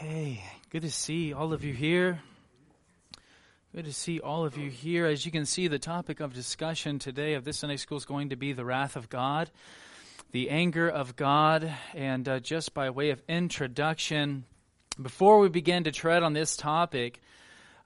[0.00, 2.20] Okay, good to see all of you here.
[3.74, 5.06] Good to see all of you here.
[5.06, 8.28] As you can see, the topic of discussion today of this Sunday school is going
[8.28, 9.50] to be the wrath of God,
[10.30, 11.74] the anger of God.
[11.96, 14.44] And uh, just by way of introduction,
[15.02, 17.20] before we begin to tread on this topic,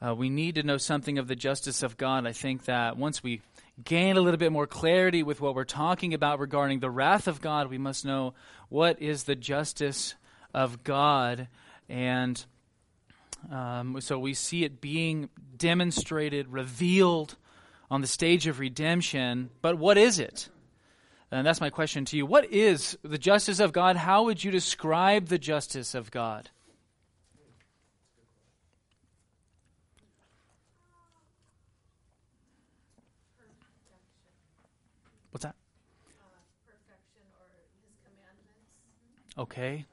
[0.04, 2.26] uh, we need to know something of the justice of God.
[2.26, 3.40] I think that once we
[3.82, 7.40] gain a little bit more clarity with what we're talking about regarding the wrath of
[7.40, 8.34] God, we must know
[8.68, 10.14] what is the justice
[10.52, 11.48] of God.
[11.92, 12.42] And
[13.50, 15.28] um, so we see it being
[15.58, 17.36] demonstrated, revealed
[17.90, 19.50] on the stage of redemption.
[19.60, 20.48] But what is it?
[21.30, 22.24] And that's my question to you.
[22.24, 23.96] What is the justice of God?
[23.96, 26.48] How would you describe the justice of God?
[35.30, 35.56] What's that?
[39.36, 39.84] Okay.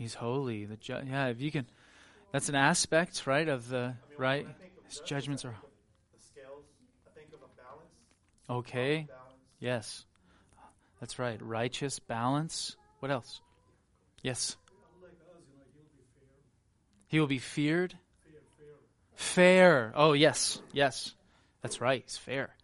[0.00, 0.64] He's holy.
[0.64, 1.66] The ju- yeah, if you can,
[2.32, 3.46] that's an aspect, right?
[3.46, 4.44] Of the I mean, right.
[4.44, 5.54] when I think of His judgments are
[6.14, 6.64] the scales.
[7.06, 7.92] I think of a balance.
[8.48, 9.06] okay.
[9.08, 9.34] Balance.
[9.60, 10.04] Yes,
[11.00, 11.38] that's right.
[11.42, 12.76] Righteous balance.
[13.00, 13.42] What else?
[14.22, 14.56] Yes.
[17.08, 17.98] He will be feared.
[19.16, 19.92] Fair.
[19.94, 21.14] Oh yes, yes.
[21.60, 22.02] That's right.
[22.06, 22.56] He's fair.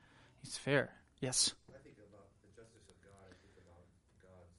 [0.42, 0.88] He's fair.
[1.20, 1.52] Yes.
[1.68, 3.28] I think about the justice of God.
[3.28, 3.84] I think about
[4.24, 4.56] God's,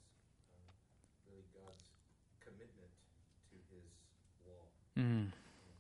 [0.54, 0.70] um,
[1.26, 1.82] really God's
[2.46, 2.94] commitment
[3.50, 3.84] to His
[4.46, 4.66] law,
[4.96, 5.32] Mm.
[5.32, 5.32] and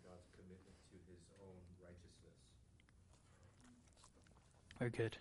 [0.03, 2.37] God's commitment to His own righteousness.
[4.79, 5.17] Very good.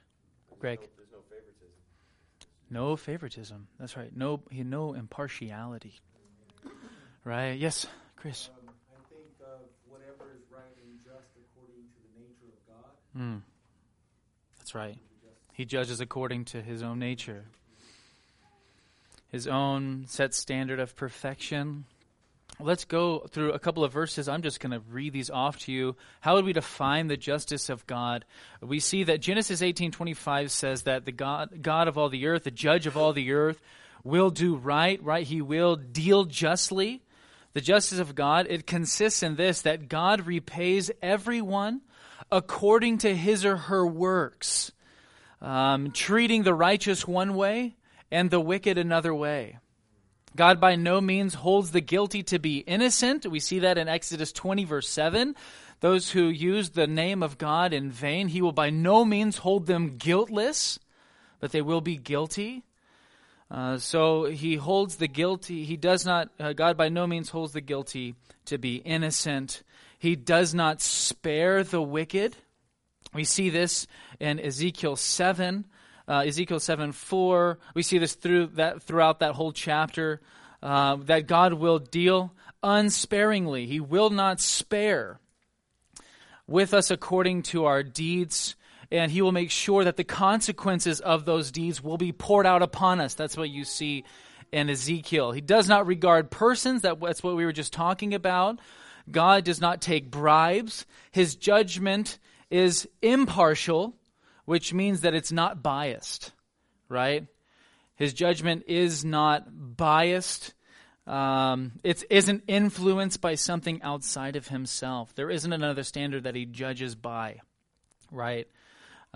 [0.49, 0.81] There's Greg.
[0.81, 1.73] no, there's no favoritism.
[2.71, 3.69] No favoritism.
[3.79, 4.15] That's right.
[4.17, 5.95] No, he no impartiality.
[7.25, 7.59] Right.
[7.59, 8.49] Yes, Chris.
[8.49, 12.93] Um, I think of whatever is right and just according to the nature of God.
[13.17, 13.43] Mm.
[14.59, 14.99] That's right.
[15.53, 17.47] He judges according to his own nature,
[19.29, 21.87] his own set standard of perfection.
[22.59, 24.29] Let's go through a couple of verses.
[24.29, 25.95] I'm just going to read these off to you.
[26.21, 28.25] How would we define the justice of God?
[28.63, 32.51] We see that Genesis 18:25 says that the God, God of all the earth, the
[32.51, 33.61] judge of all the earth,
[34.05, 35.03] will do right.
[35.03, 35.27] Right?
[35.27, 37.03] He will deal justly.
[37.53, 41.83] The justice of God it consists in this: that God repays everyone
[42.33, 44.73] according to his or her works,
[45.43, 47.77] um, treating the righteous one way
[48.11, 49.59] and the wicked another way.
[50.37, 53.27] God by no means holds the guilty to be innocent.
[53.27, 55.35] We see that in Exodus 20, verse 7.
[55.81, 59.67] Those who use the name of God in vain, he will by no means hold
[59.67, 60.79] them guiltless,
[61.41, 62.63] but they will be guilty.
[63.51, 65.65] Uh, so he holds the guilty.
[65.65, 68.15] He does not, uh, God by no means holds the guilty
[68.47, 69.63] to be innocent.
[69.99, 72.37] He does not spare the wicked.
[73.15, 73.87] We see this
[74.19, 75.67] in Ezekiel 7,
[76.09, 77.59] uh, Ezekiel 7 4.
[77.75, 80.21] We see this through that, throughout that whole chapter
[80.63, 83.67] uh, that God will deal unsparingly.
[83.67, 85.21] He will not spare
[86.47, 88.57] with us according to our deeds,
[88.91, 92.63] and He will make sure that the consequences of those deeds will be poured out
[92.63, 93.15] upon us.
[93.15, 94.05] That's what you see
[94.53, 95.33] in Ezekiel.
[95.33, 98.61] He does not regard persons, that, that's what we were just talking about.
[99.11, 100.87] God does not take bribes.
[101.13, 102.19] His judgment
[102.51, 103.95] is impartial,
[104.47, 106.33] which means that it's not biased,
[106.89, 107.27] right?
[107.97, 109.47] His judgment is not
[109.77, 110.55] biased.
[111.07, 115.15] Um, it isn't influenced by something outside of himself.
[115.15, 117.41] There isn't another standard that he judges by,
[118.11, 118.49] right?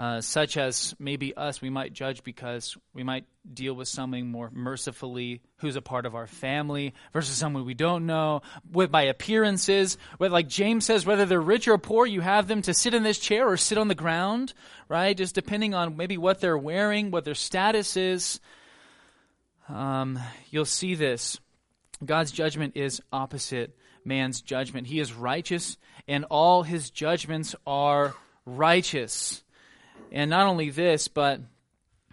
[0.00, 4.48] Uh, such as maybe us, we might judge because we might deal with someone more
[4.50, 8.40] mercifully who's a part of our family versus someone we don't know,
[8.72, 9.98] with by appearances.
[10.18, 13.02] With, like James says, whether they're rich or poor, you have them to sit in
[13.02, 14.54] this chair or sit on the ground,
[14.88, 15.14] right?
[15.14, 18.40] Just depending on maybe what they're wearing, what their status is.
[19.68, 20.18] Um,
[20.48, 21.38] you'll see this.
[22.02, 24.86] God's judgment is opposite man's judgment.
[24.86, 25.76] He is righteous,
[26.08, 28.14] and all his judgments are
[28.46, 29.44] righteous.
[30.10, 31.40] And not only this, but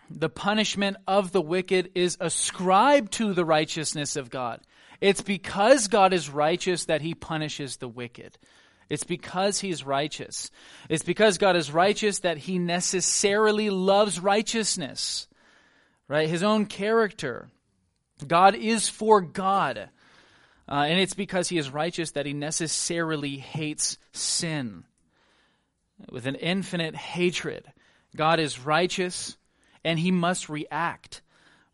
[0.10, 4.62] the punishment of the wicked is ascribed to the righteousness of God.
[5.02, 8.38] It's because God is righteous that he punishes the wicked.
[8.90, 10.50] It's because he's righteous.
[10.90, 15.28] It's because God is righteous that he necessarily loves righteousness.
[16.08, 16.30] Right?
[16.30, 17.50] His own character.
[18.26, 19.90] God is for God.
[20.70, 24.86] Uh, and it's because he is righteous that he necessarily hates sin
[26.10, 27.66] with an infinite hatred.
[28.18, 29.38] God is righteous
[29.84, 31.22] and he must react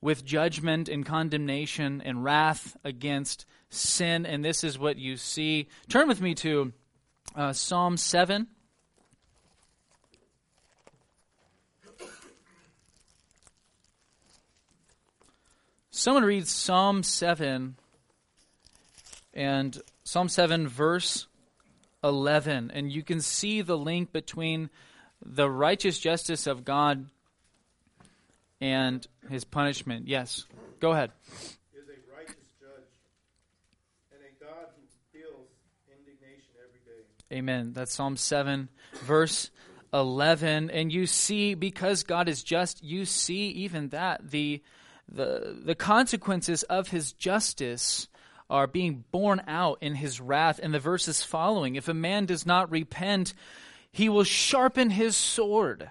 [0.01, 4.25] with judgment and condemnation and wrath against sin.
[4.25, 5.67] And this is what you see.
[5.89, 6.73] Turn with me to
[7.35, 8.47] uh, Psalm 7.
[15.89, 17.75] Someone reads Psalm 7
[19.33, 21.27] and Psalm 7, verse
[22.03, 24.69] 11, and you can see the link between
[25.25, 27.05] the righteous justice of God
[28.59, 30.07] and his punishment.
[30.07, 30.45] Yes,
[30.79, 31.11] go ahead.
[31.73, 32.89] is a righteous judge
[34.11, 35.47] and a God who feels
[35.87, 37.37] indignation every day.
[37.37, 37.73] Amen.
[37.73, 38.69] That's Psalm 7,
[39.01, 39.51] verse
[39.93, 40.69] 11.
[40.69, 44.29] And you see, because God is just, you see even that.
[44.29, 44.61] The,
[45.11, 48.07] the, the consequences of his justice
[48.49, 51.75] are being borne out in his wrath in the verses following.
[51.75, 53.33] If a man does not repent,
[53.93, 55.89] he will sharpen his sword.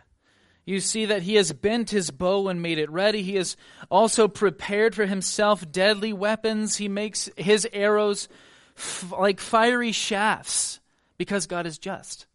[0.65, 3.23] You see that he has bent his bow and made it ready.
[3.23, 3.57] He has
[3.91, 6.77] also prepared for himself deadly weapons.
[6.77, 8.29] He makes his arrows
[8.77, 10.81] f- like fiery shafts
[11.17, 12.27] because God is just.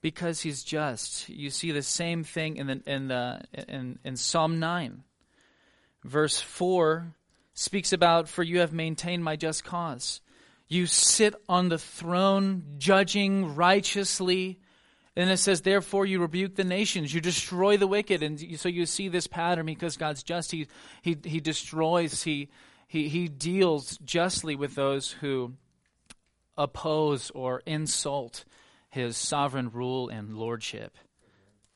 [0.00, 1.28] Because he's just.
[1.28, 5.04] You see the same thing in the in the in, in Psalm 9.
[6.04, 7.14] Verse 4
[7.54, 10.20] speaks about, For you have maintained my just cause.
[10.68, 14.60] You sit on the throne, judging righteously.
[15.16, 18.22] And it says, Therefore you rebuke the nations, you destroy the wicked.
[18.22, 20.50] And so you see this pattern because God's just.
[20.50, 20.66] He,
[21.02, 22.48] he, he destroys, he,
[22.88, 25.54] he, he deals justly with those who
[26.56, 28.44] oppose or insult
[28.90, 30.96] his sovereign rule and lordship.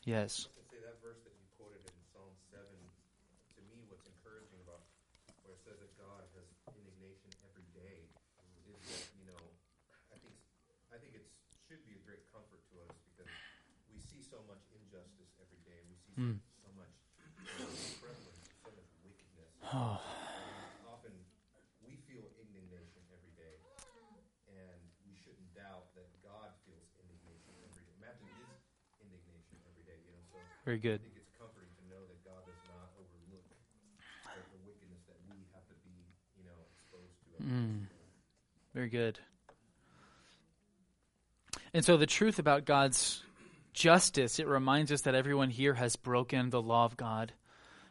[0.05, 0.49] Yes.
[0.55, 4.87] I say that verse that you quoted in Psalm 7, to me, what's encouraging about
[5.43, 8.07] where it says that God has indignation every day
[8.55, 8.79] is that,
[9.19, 9.43] you know,
[10.15, 10.39] I think,
[10.95, 11.27] I think it
[11.67, 13.29] should be a great comfort to us because
[13.91, 16.39] we see so much injustice every day and we see Mm.
[16.39, 16.95] so, so much
[17.99, 18.91] prevalence, so much
[19.79, 21.15] And often
[21.87, 23.63] we feel indignation every day
[24.51, 27.95] and we shouldn't doubt that God feels indignation every day.
[28.03, 28.59] Matthew is
[28.99, 30.99] indignation every day, you know, so Very good.
[30.99, 35.19] I think it's comforting to know that God does not overlook the, the wickedness that
[35.31, 35.95] we have to be,
[36.35, 37.39] you know, exposed to.
[37.39, 37.87] Mm.
[38.75, 39.23] Very good.
[41.71, 43.23] And so the truth about God's
[43.73, 47.33] justice, it reminds us that everyone here has broken the law of God.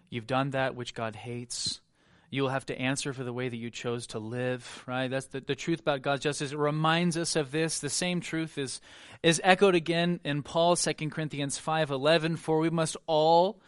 [0.09, 1.81] You've done that which God hates.
[2.30, 5.07] You will have to answer for the way that you chose to live, right?
[5.07, 6.51] That's the, the truth about God's justice.
[6.51, 7.80] It reminds us of this.
[7.80, 8.81] The same truth is,
[9.24, 13.62] is echoed again in Paul, 2 Corinthians 5.11, for we must all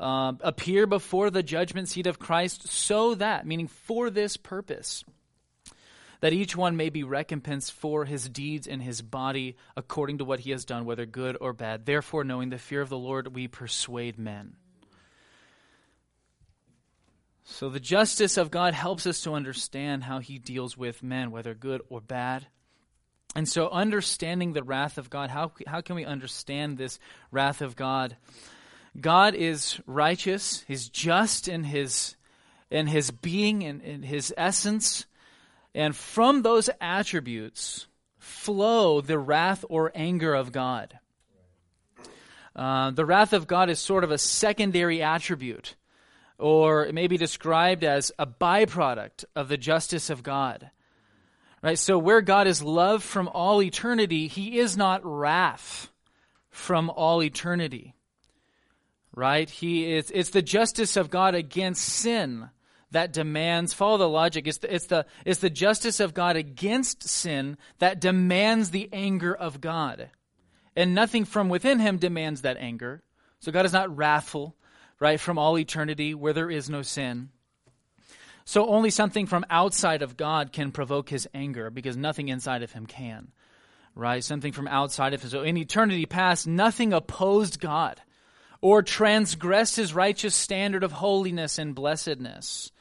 [0.00, 5.04] uh, appear before the judgment seat of Christ so that, meaning for this purpose,
[6.20, 10.40] that each one may be recompensed for his deeds in his body according to what
[10.40, 11.84] he has done, whether good or bad.
[11.84, 14.56] Therefore, knowing the fear of the Lord, we persuade men.
[17.48, 21.54] So, the justice of God helps us to understand how he deals with men, whether
[21.54, 22.48] good or bad.
[23.36, 26.98] And so, understanding the wrath of God, how, how can we understand this
[27.30, 28.16] wrath of God?
[29.00, 32.16] God is righteous, He's just in His,
[32.68, 35.06] in his being and in His essence.
[35.72, 37.86] And from those attributes
[38.18, 40.98] flow the wrath or anger of God.
[42.56, 45.76] Uh, the wrath of God is sort of a secondary attribute,
[46.38, 50.70] or it may be described as a byproduct of the justice of God.
[51.62, 51.78] Right?
[51.78, 55.90] So, where God is love from all eternity, He is not wrath
[56.50, 57.94] from all eternity.
[59.14, 59.48] Right?
[59.48, 62.50] He is, it's the justice of God against sin
[62.90, 67.06] that demands follow the logic it's the, it's the it's the justice of God against
[67.06, 70.08] sin that demands the anger of God
[70.74, 73.02] and nothing from within him demands that anger
[73.40, 74.55] so God is not wrathful
[75.00, 77.30] right from all eternity where there is no sin
[78.44, 82.72] so only something from outside of God can provoke his anger because nothing inside of
[82.72, 83.28] him can
[83.94, 88.00] right something from outside of him so in eternity past nothing opposed God
[88.60, 92.72] or transgressed his righteous standard of holiness and blessedness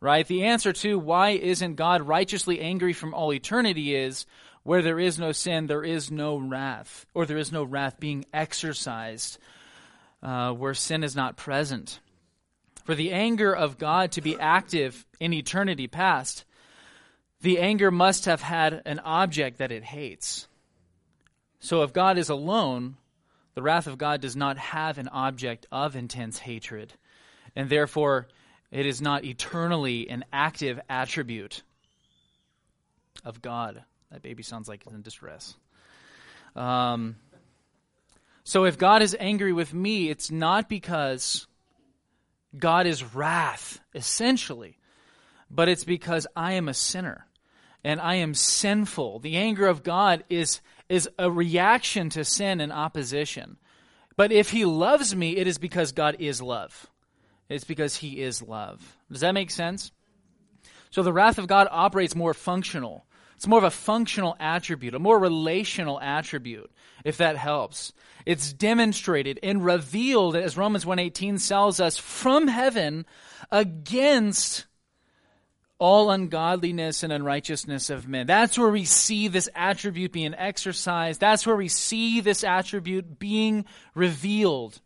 [0.00, 0.26] right?
[0.26, 4.26] The answer to why isn't God righteously angry from all eternity is
[4.62, 8.24] where there is no sin, there is no wrath, or there is no wrath being
[8.32, 9.38] exercised
[10.22, 12.00] uh, where sin is not present.
[12.84, 16.44] For the anger of God to be active in eternity past,
[17.40, 20.46] the anger must have had an object that it hates.
[21.58, 22.96] So if God is alone,
[23.54, 26.92] the wrath of God does not have an object of intense hatred.
[27.56, 28.28] And therefore,
[28.70, 31.62] it is not eternally an active attribute
[33.24, 33.82] of God.
[34.10, 35.56] That baby sounds like it's in distress.
[36.54, 37.16] Um,
[38.46, 41.48] so if God is angry with me, it's not because
[42.56, 44.78] God is wrath, essentially,
[45.50, 47.26] but it's because I am a sinner
[47.82, 49.18] and I am sinful.
[49.18, 53.56] The anger of God is, is a reaction to sin and opposition.
[54.16, 56.86] But if he loves me, it is because God is love
[57.48, 58.96] It's because he is love.
[59.10, 59.90] Does that make sense?
[60.90, 63.05] So the wrath of God operates more functional.
[63.36, 66.70] It's more of a functional attribute, a more relational attribute,
[67.04, 67.92] if that helps.
[68.24, 73.04] It's demonstrated and revealed, as Romans 1.18 tells us, from heaven
[73.52, 74.64] against
[75.78, 78.26] all ungodliness and unrighteousness of men.
[78.26, 81.20] That's where we see this attribute being exercised.
[81.20, 84.80] That's where we see this attribute being revealed.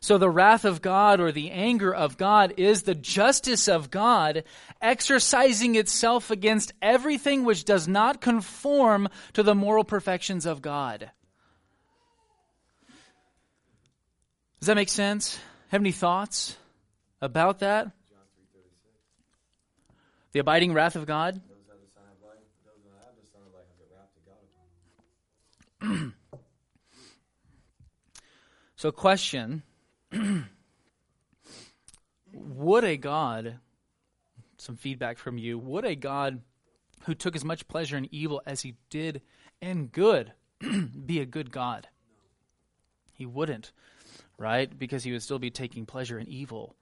[0.00, 4.44] So the wrath of God or the anger of God is the justice of God
[4.80, 11.10] exercising itself against everything which does not conform to the moral perfections of God.
[14.60, 15.38] Does that make sense?
[15.68, 16.56] Have any thoughts
[17.20, 17.90] about that?
[20.32, 21.40] The abiding wrath of God?
[28.82, 29.62] So, question
[32.32, 33.58] Would a God,
[34.56, 36.40] some feedback from you, would a God
[37.04, 39.22] who took as much pleasure in evil as he did
[39.60, 40.32] in good
[41.06, 41.88] be a good God?
[43.12, 43.72] He wouldn't,
[44.38, 44.76] right?
[44.78, 46.76] Because he would still be taking pleasure in evil.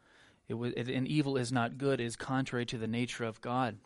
[0.49, 3.79] It was, and evil is not good, is contrary to the nature of God.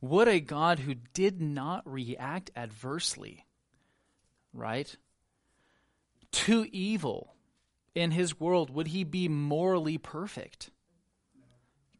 [0.00, 3.46] Would a God who did not react adversely,
[4.52, 4.94] right,
[6.32, 7.33] to evil
[7.94, 10.70] in his world, would he be morally perfect?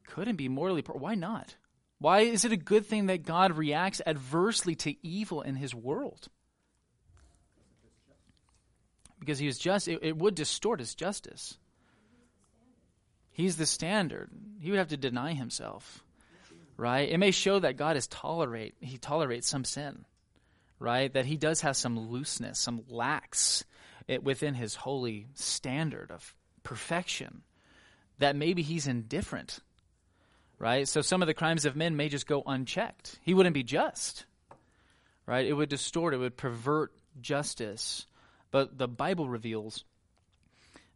[0.06, 1.02] Couldn't be morally perfect.
[1.02, 1.56] Why not?
[1.98, 6.28] Why is it a good thing that God reacts adversely to evil in his world?
[9.18, 11.56] Because he was just, it, it would distort his justice.
[13.30, 14.30] He's the standard.
[14.60, 16.04] He would have to deny himself,
[16.76, 17.08] right?
[17.08, 18.74] It may show that God is tolerate.
[18.80, 20.04] He tolerates some sin,
[20.78, 21.12] right?
[21.12, 23.64] That he does have some looseness, some lax
[24.08, 27.42] it within his holy standard of perfection.
[28.18, 29.58] That maybe he's indifferent,
[30.58, 30.87] right?
[30.87, 33.18] So some of the crimes of men may just go unchecked.
[33.23, 34.25] He wouldn't be just,
[35.26, 35.44] right?
[35.44, 36.14] It would distort.
[36.14, 38.06] It would pervert justice.
[38.50, 39.84] But the Bible reveals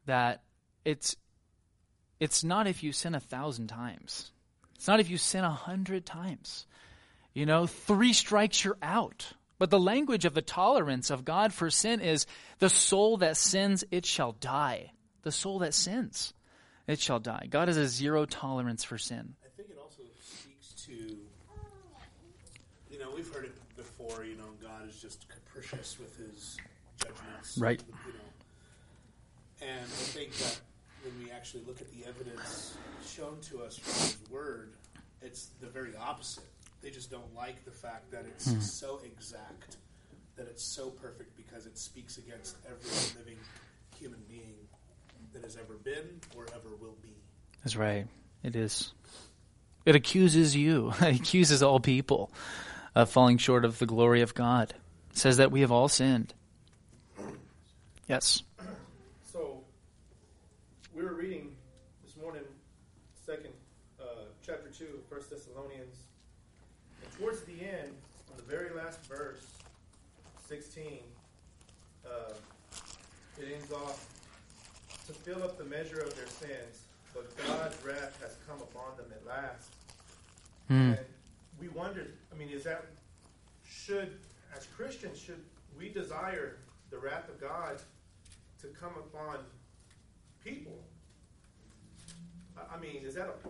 [0.06, 0.42] that
[0.84, 1.16] it's
[2.20, 4.32] it's not if you sin a thousand times.
[4.74, 6.66] It's not if you sin a hundred times.
[7.34, 9.32] You know, three strikes, you're out.
[9.58, 12.26] But the language of the tolerance of God for sin is
[12.60, 14.92] the soul that sins, it shall die.
[15.22, 16.32] The soul that sins,
[16.86, 17.48] it shall die.
[17.50, 19.34] God has a zero tolerance for sin.
[19.44, 20.92] I think it also speaks to,
[22.90, 26.56] you know, we've heard it before, you know, God is just capricious with his
[27.02, 27.58] judgments.
[27.58, 27.82] Right.
[28.06, 28.18] You know.
[29.60, 30.60] And I think that
[31.02, 34.74] when we actually look at the evidence shown to us from his word,
[35.20, 36.44] it's the very opposite.
[36.82, 38.60] They just don't like the fact that it's hmm.
[38.60, 39.76] so exact,
[40.36, 43.38] that it's so perfect because it speaks against every living
[43.98, 44.54] human being
[45.32, 47.14] that has ever been or ever will be.
[47.64, 48.06] That's right.
[48.42, 48.92] It is.
[49.84, 50.92] It accuses you.
[51.00, 52.30] It accuses all people
[52.94, 54.74] of falling short of the glory of God.
[55.10, 56.34] It says that we have all sinned.
[58.08, 58.42] Yes.
[59.32, 59.62] So,
[60.94, 61.52] we were reading
[62.04, 62.42] this morning,
[63.26, 63.52] second
[64.00, 65.96] uh, chapter two of First Thessalonians,
[67.02, 67.92] and towards the end,
[68.30, 69.46] on the very last verse,
[70.46, 71.00] sixteen,
[72.06, 72.32] uh,
[73.38, 74.06] it ends off
[75.06, 76.82] to fill up the measure of their sins,
[77.14, 79.70] but God's wrath has come upon them at last.
[80.68, 80.92] Hmm.
[80.92, 80.98] And
[81.60, 82.84] we wondered, I mean, is that
[83.66, 84.18] should
[84.56, 85.42] as Christians should
[85.78, 86.56] we desire
[86.90, 87.80] the wrath of God
[88.60, 89.38] to come upon
[90.44, 90.78] people?
[92.56, 93.48] I- I mean, is that a?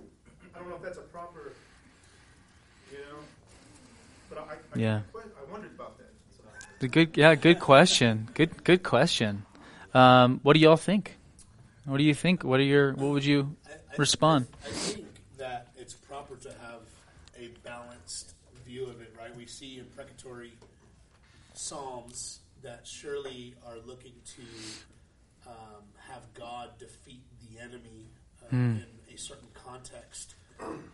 [0.54, 1.52] I don't know if that's a proper,
[2.90, 3.18] you know.
[4.28, 5.00] But I, I, Yeah.
[5.14, 6.10] I wondered about that.
[6.36, 6.42] So,
[6.80, 8.28] The good, yeah, good question.
[8.34, 9.44] Good, good question.
[9.94, 11.16] Um, what do y'all think?
[11.84, 12.44] What do you think?
[12.44, 12.92] What are your?
[12.92, 14.46] What would you I- I- respond?
[14.64, 15.06] I think
[15.38, 16.82] that it's proper to have
[17.38, 18.34] a balanced
[18.66, 19.34] view of it, right?
[19.34, 20.52] We see in precatory
[21.54, 24.42] psalms that surely are looking to
[25.48, 28.10] um, have God defeat the enemy
[28.42, 30.34] uh, in a certain context.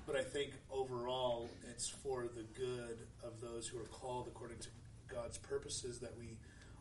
[0.07, 4.69] But I think overall, it's for the good of those who are called according to
[5.09, 6.37] God's purposes that we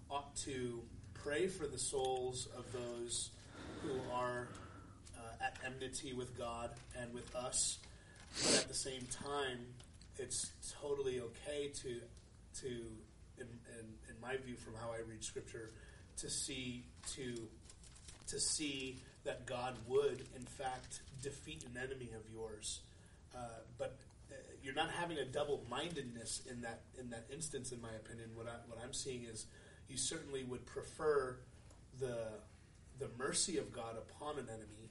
[0.10, 0.82] ought to
[1.13, 3.32] pray for the souls of those
[3.82, 4.50] who are
[5.18, 7.80] uh, at enmity with God and with us.
[8.44, 9.60] But at the same time,
[10.18, 12.00] it's totally okay to
[12.62, 12.68] to
[13.38, 13.48] in,
[13.80, 15.72] in, in my view from how I read scripture
[16.18, 16.84] to see
[17.16, 17.36] to
[18.28, 22.82] to see that God would in fact defeat an enemy of yours.
[23.36, 23.39] Uh,
[23.77, 23.98] but
[24.32, 28.30] uh, you're not having a double-mindedness in that in that instance, in my opinion.
[28.36, 29.48] What I, what I'm seeing is
[29.89, 31.38] you certainly would prefer
[32.00, 32.18] the
[33.00, 34.84] the mercy of God upon an enemy,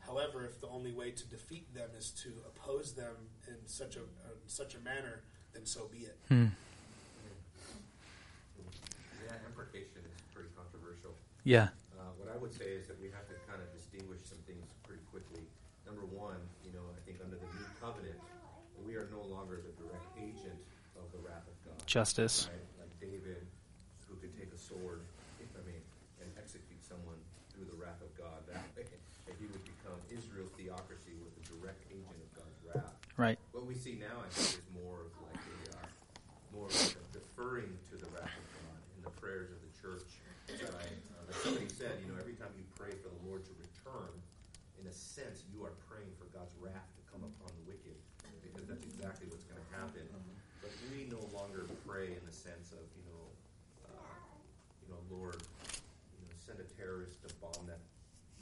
[0.00, 3.14] However, if the only way to defeat them is to oppose them
[3.46, 5.22] in such a in such a manner,
[5.52, 6.18] then so be it.
[6.28, 6.46] Hmm.
[9.22, 11.14] Yeah, imprecation is pretty controversial.
[11.44, 11.68] Yeah.
[11.94, 14.66] Uh, what I would say is that we have to kind of distinguish some things
[14.82, 15.44] pretty quickly.
[15.90, 18.14] Number one, you know, I think under the new covenant,
[18.86, 20.54] we are no longer the direct agent
[20.94, 21.82] of the wrath of God.
[21.82, 22.46] Justice.
[22.46, 22.86] Right?
[22.86, 23.42] Like David,
[24.06, 25.02] who could take a sword,
[25.42, 25.82] I mean,
[26.22, 27.18] and execute someone
[27.50, 28.38] through the wrath of God.
[28.46, 28.86] That way,
[29.26, 32.94] and he would become Israel's theocracy was the direct agent of God's wrath.
[33.18, 33.42] Right.
[33.50, 35.90] What we see now, I think, is more of like a uh,
[36.54, 40.06] more like a deferring to the wrath of God in the prayers of the church.
[40.54, 40.94] Right?
[41.18, 44.14] Uh, like somebody said, you know, every time you pray for the Lord to return,
[44.80, 47.92] in a sense, you are praying for God's wrath to come upon the wicked,
[48.40, 50.08] because that's exactly what's going to happen.
[50.64, 53.24] But we no longer pray in the sense of, you know,
[53.90, 54.14] uh,
[54.78, 55.42] you know, Lord,
[56.14, 57.82] you know, send a terrorist to bomb that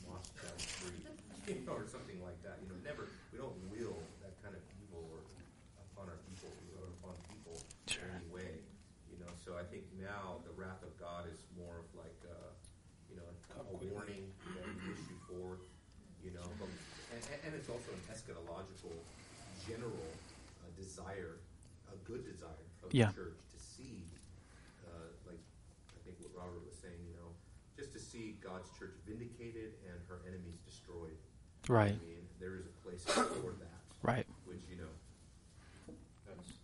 [0.05, 1.05] mosque down the street,
[1.49, 2.61] you know, or something like that.
[2.61, 3.09] You know, never.
[3.33, 5.25] We don't will that kind of evil or
[5.89, 7.57] upon our people or upon people
[7.89, 8.05] Sure.
[8.05, 8.53] in any way.
[9.09, 12.53] You know, so I think now the wrath of God is more of like, uh,
[13.09, 14.29] you know, a, a warning
[14.61, 15.65] that we issue forth.
[16.21, 16.69] You know, but,
[17.17, 18.93] and, and- and it's also an eschatological,
[19.65, 20.05] general
[20.61, 21.41] uh, desire,
[21.89, 23.15] a good desire of Yeah.
[23.15, 24.03] the church to see,
[24.85, 25.39] uh, like
[25.95, 27.31] I think what Robert was saying, you know,
[27.79, 31.17] just to see God's church vindicated and her enemies destroyed.
[31.69, 31.97] Right.
[31.97, 34.27] I mean, there is a place for that, Right.
[34.45, 34.93] which you know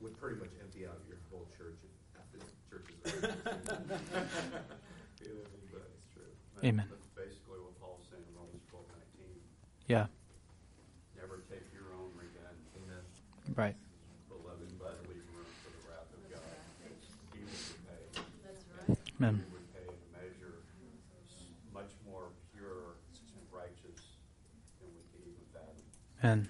[0.01, 3.25] would pretty much empty out your whole church if half the church is.
[5.25, 6.29] You know, but it's true.
[6.63, 6.85] Amen.
[6.93, 9.41] That's basically what Paul's saying in Romans twelve nineteen.
[9.89, 10.07] Yeah.
[11.17, 13.01] Never take your own revenge, Amen.
[13.57, 13.77] Right.
[14.29, 16.45] beloved, but leave room for the wrath of God.
[17.33, 18.05] He will repay.
[18.45, 18.99] That's right.
[19.21, 19.41] Amen.
[19.41, 20.61] He would pay in a measure
[21.25, 23.01] s- much more pure
[23.33, 24.21] and righteous
[24.85, 25.81] than we can even fathom.
[25.81, 26.14] And You know, trusting in His hands.
[26.14, 26.49] So we put And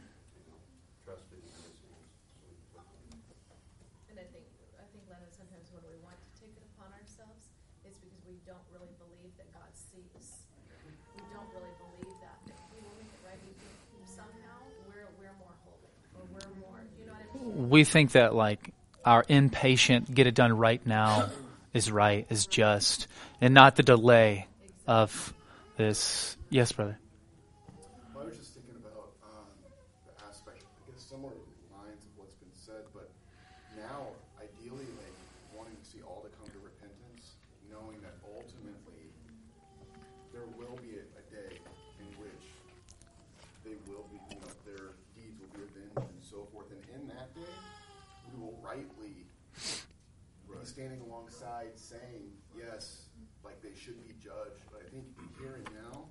[4.15, 4.47] I think,
[4.79, 7.51] I think, Leonard, sometimes when we want to take it upon ourselves,
[7.83, 10.47] it's because we don't really believe that God sees.
[11.19, 12.39] We don't really believe that.
[12.47, 13.75] If we will make it right, we think
[14.07, 17.69] somehow we're, we're more holy, or we're more, you know what I mean?
[17.69, 18.71] we think that like
[19.05, 21.31] our impatient get it done right now
[21.75, 23.09] is right, is just,
[23.41, 24.47] and not the delay
[24.87, 25.35] of
[25.77, 26.37] this.
[26.49, 26.97] Yes, brother.
[28.15, 29.51] Well, I was just thinking about um,
[30.07, 31.35] the aspect, I guess, similar
[31.75, 33.11] lines of what's been said, but
[33.75, 35.17] now, ideally, like
[35.51, 39.11] wanting to see all to come to repentance, knowing that ultimately
[40.31, 41.59] there will be a, a day
[41.99, 42.45] in which
[43.67, 47.03] they will be, you know, their deeds will be avenged and so forth, and in
[47.11, 47.59] that day,
[48.31, 49.27] we will rightly
[49.59, 53.07] be standing alongside saying, yes,
[53.45, 55.05] like they should be judged, but I think
[55.39, 56.09] here and now,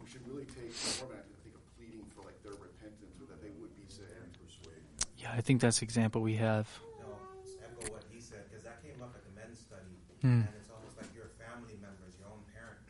[0.00, 3.14] we should really take more of an, I think, of pleading for like their repentance
[3.20, 4.10] or that they would be saved.
[4.18, 4.82] And persuade.
[5.18, 6.68] Yeah, I think that's the example we have.
[7.00, 7.16] No,
[7.64, 10.44] echo what he said, because that came up at the men's study, Hmm.
[10.44, 12.84] and it's almost like your family members, your own parents.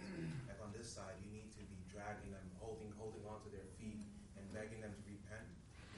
[0.50, 4.02] like on this side, you need to be dragging them, holding, holding onto their feet,
[4.36, 5.46] and begging them to repent,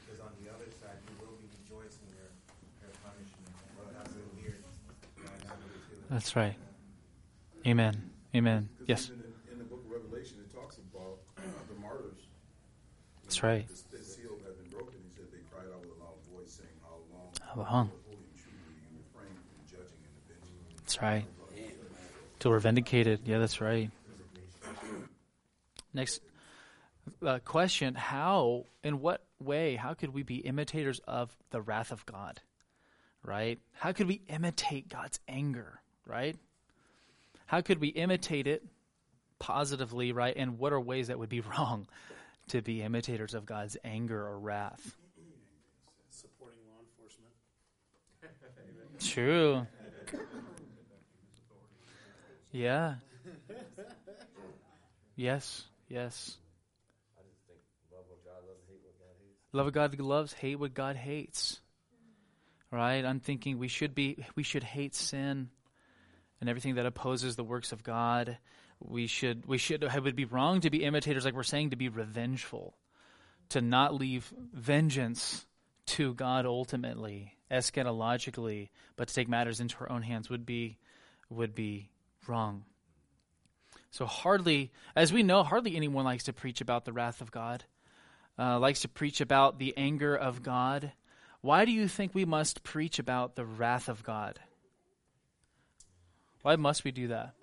[0.05, 2.29] because on the other side, you will be rejoicing their
[2.85, 3.49] their punishment.
[3.81, 4.61] Well, that's a little weird.
[5.17, 5.41] Right?
[5.49, 6.09] That's what.
[6.13, 6.57] That's right.
[7.67, 7.97] Amen.
[8.37, 8.69] Amen.
[8.85, 9.09] Yes.
[9.09, 11.25] Even in, in the book of Revelation, it talks about
[11.73, 12.21] the martyrs.
[13.25, 13.65] That's right.
[13.91, 13.94] The,
[17.63, 17.91] avenging?"
[20.85, 21.25] That's right.
[22.39, 23.21] Till we're vindicated.
[23.25, 23.91] Yeah, that's right.
[25.95, 26.21] Next
[27.25, 32.05] uh, question How, in what way, how could we be imitators of the wrath of
[32.05, 32.41] God?
[33.23, 33.59] Right?
[33.73, 35.81] How could we imitate God's anger?
[36.07, 36.37] Right?
[37.47, 38.63] How could we imitate it
[39.39, 40.13] positively?
[40.13, 40.37] Right?
[40.37, 41.87] And what are ways that would be wrong
[42.49, 44.97] to be imitators of God's anger or wrath?
[49.05, 49.67] True.
[52.51, 52.95] Yeah.
[55.17, 55.65] Yes.
[55.89, 56.37] Yes.
[57.93, 59.53] Love what God loves, hate what God hates.
[59.53, 61.61] Love what God loves, hate what God hates.
[62.71, 63.05] Right?
[63.05, 65.51] I'm thinking we should be we should hate sin
[66.41, 68.39] and everything that opposes the works of God.
[68.81, 71.77] We should we should it would be wrong to be imitators like we're saying to
[71.77, 72.77] be revengeful.
[73.51, 75.45] To not leave vengeance
[75.87, 80.79] to God ultimately, eschatologically, but to take matters into our own hands would be
[81.31, 81.91] would be
[82.27, 82.65] wrong.
[83.91, 87.65] So hardly as we know, hardly anyone likes to preach about the wrath of God
[88.39, 90.93] uh, likes to preach about the anger of God.
[91.41, 94.41] Why do you think we must preach about the wrath of God?
[96.43, 97.35] Why must we do that?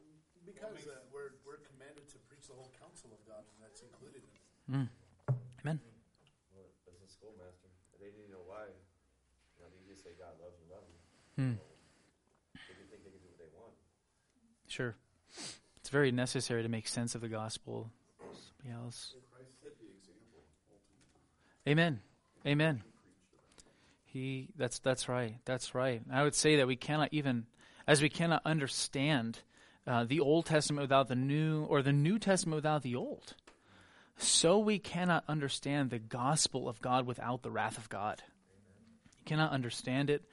[0.46, 4.22] Because uh, we're, we're commanded to preach the whole counsel of God, and that's included
[4.22, 4.32] in
[4.72, 4.88] Mm.
[5.60, 5.80] Amen.
[6.56, 7.68] Well, as a schoolmaster,
[8.00, 8.72] they didn't know why.
[9.58, 10.96] You know, they just say God loves you, love you.
[10.96, 10.96] Hmm.
[10.96, 11.60] They didn't think they could do what they want.
[14.68, 14.96] Sure.
[15.78, 17.90] It's very necessary to make sense of the gospel.
[18.20, 19.14] Somebody else.
[21.68, 22.00] Amen.
[22.46, 22.84] Amen.
[24.06, 25.36] He that's that's right.
[25.46, 26.02] That's right.
[26.12, 27.46] I would say that we cannot even
[27.88, 29.40] as we cannot understand
[29.88, 33.36] uh, the Old Testament without the New or the New Testament without the Old.
[34.18, 38.22] So we cannot understand the gospel of God without the wrath of God.
[39.18, 40.24] You cannot understand it.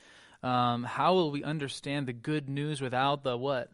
[0.43, 3.71] Um, how will we understand the good news without the what?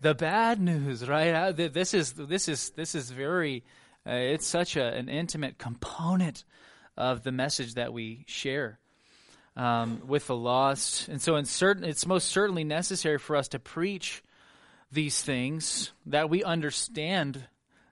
[0.00, 1.50] The bad news, right?
[1.52, 3.64] This is this is this is very.
[4.06, 6.44] Uh, it's such a, an intimate component
[6.96, 8.78] of the message that we share
[9.56, 13.58] um, with the lost, and so in certain, it's most certainly necessary for us to
[13.58, 14.22] preach
[14.92, 17.48] these things that we understand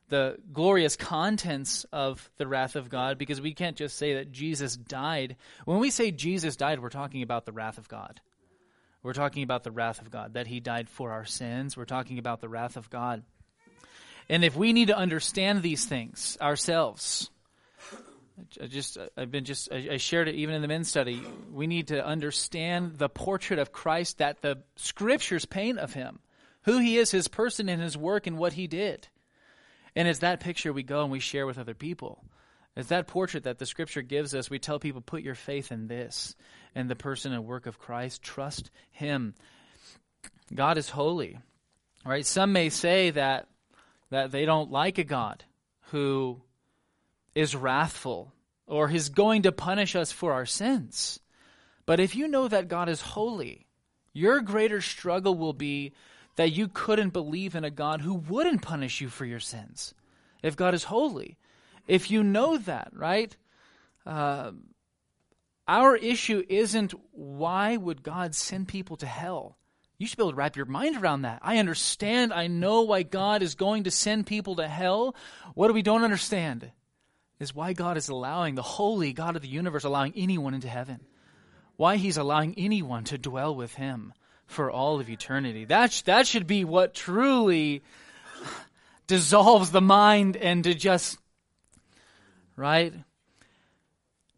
[0.09, 4.77] the glorious contents of the wrath of God because we can't just say that Jesus
[4.77, 5.37] died.
[5.65, 8.21] When we say Jesus died, we're talking about the wrath of God.
[9.03, 11.77] We're talking about the wrath of God, that he died for our sins.
[11.77, 13.23] We're talking about the wrath of God.
[14.31, 17.31] And if we need to understand these things ourselves,
[18.61, 21.23] I just I've been just I shared it even in the men's study.
[21.53, 26.21] We need to understand the portrait of Christ that the scriptures paint of him,
[26.63, 29.09] who he is, his person and his work and what he did.
[29.97, 32.25] And it's that picture we go and we share with other people.
[32.77, 34.51] It's that portrait that the scripture gives us.
[34.51, 36.35] We tell people, put your faith in this
[36.75, 38.23] and the person and work of Christ.
[38.23, 39.35] Trust him.
[40.53, 41.39] God is holy.
[42.05, 42.27] Right?
[42.27, 43.49] Some may say that
[44.11, 45.45] that they don't like a God
[45.91, 46.41] who
[47.35, 48.33] is wrathful
[48.67, 51.19] or is going to punish us for our sins.
[51.87, 53.67] But if you know that God is holy,
[54.13, 55.93] your greater struggle will be
[56.37, 59.95] that you couldn't believe in a God who wouldn't punish you for your sins
[60.43, 61.39] if God is holy.
[61.87, 63.37] If you know that, right?
[64.07, 64.53] Uh,
[65.67, 69.57] our issue isn't why would God send people to hell?
[69.97, 71.39] You should be able to wrap your mind around that.
[71.43, 75.15] I understand, I know why God is going to send people to hell.
[75.55, 76.71] What we don't understand
[77.39, 81.01] is why God is allowing, the holy God of the universe, allowing anyone into heaven.
[81.77, 84.13] Why he's allowing anyone to dwell with him
[84.47, 85.65] for all of eternity.
[85.65, 87.83] That, sh- that should be what truly
[89.07, 91.19] dissolves the mind and to just,
[92.57, 92.93] right?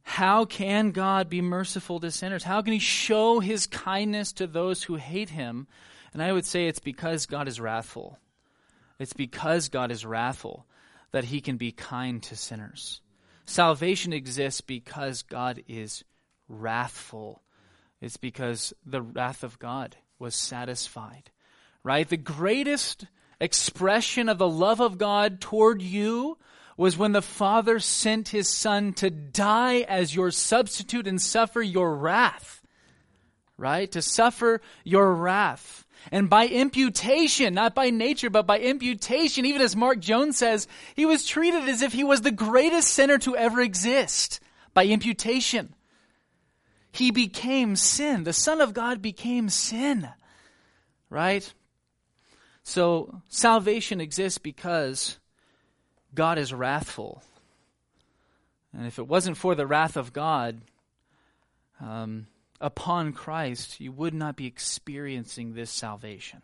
[0.03, 2.45] How can God be merciful to sinners?
[2.45, 5.67] How can he show his kindness to those who hate him?
[6.13, 8.19] And I would say it's because God is wrathful.
[8.99, 10.65] It's because God is wrathful
[11.11, 13.01] that he can be kind to sinners.
[13.45, 16.05] Salvation exists because God is
[16.49, 17.43] wrathful.
[18.07, 21.31] It's because the wrath of God was satisfied.
[21.83, 22.09] Right?
[22.09, 23.07] The greatest
[23.41, 26.39] expression of the love of God toward you
[26.77, 31.97] was when the Father sent his Son to die as your substitute and suffer your
[31.97, 32.63] wrath.
[33.59, 33.91] Right?
[33.91, 35.85] To suffer your wrath.
[36.13, 41.07] And by imputation, not by nature, but by imputation, even as Mark Jones says, he
[41.07, 44.39] was treated as if he was the greatest sinner to ever exist.
[44.75, 45.75] By imputation.
[46.97, 48.25] He became sin.
[48.25, 50.09] The Son of God became sin.
[51.11, 51.53] Right?
[52.63, 55.19] So salvation exists because
[56.15, 57.23] God is wrathful.
[58.73, 60.63] And if it wasn't for the wrath of God
[61.83, 62.29] um,
[62.63, 66.41] upon Christ, you would not be experiencing this salvation.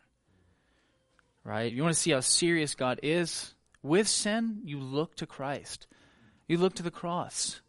[1.44, 1.72] Right?
[1.72, 4.60] You want to see how serious God is with sin?
[4.64, 5.86] You look to Christ.
[6.46, 7.61] You look to the cross.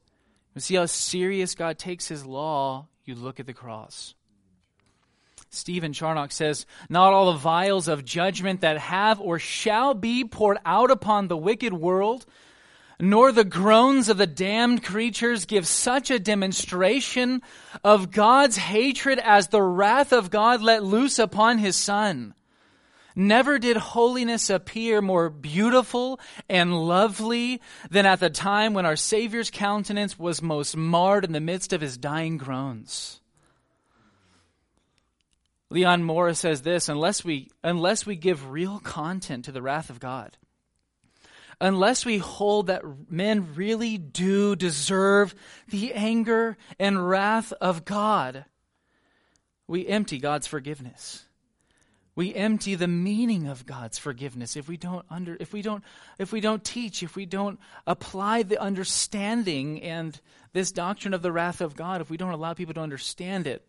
[0.55, 2.87] You see how serious God takes his law?
[3.05, 4.13] You look at the cross.
[5.49, 10.57] Stephen Charnock says, Not all the vials of judgment that have or shall be poured
[10.65, 12.25] out upon the wicked world,
[12.99, 17.41] nor the groans of the damned creatures give such a demonstration
[17.83, 22.33] of God's hatred as the wrath of God let loose upon his Son.
[23.15, 29.51] Never did holiness appear more beautiful and lovely than at the time when our Savior's
[29.51, 33.21] countenance was most marred in the midst of his dying groans.
[35.69, 39.99] Leon Morris says this unless we, unless we give real content to the wrath of
[39.99, 40.37] God,
[41.59, 45.33] unless we hold that men really do deserve
[45.67, 48.45] the anger and wrath of God,
[49.67, 51.25] we empty God's forgiveness.
[52.15, 55.83] We empty the meaning of God's forgiveness if we don't under if we don't
[56.19, 60.19] if we don't teach, if we don't apply the understanding and
[60.53, 63.65] this doctrine of the wrath of God, if we don't allow people to understand it,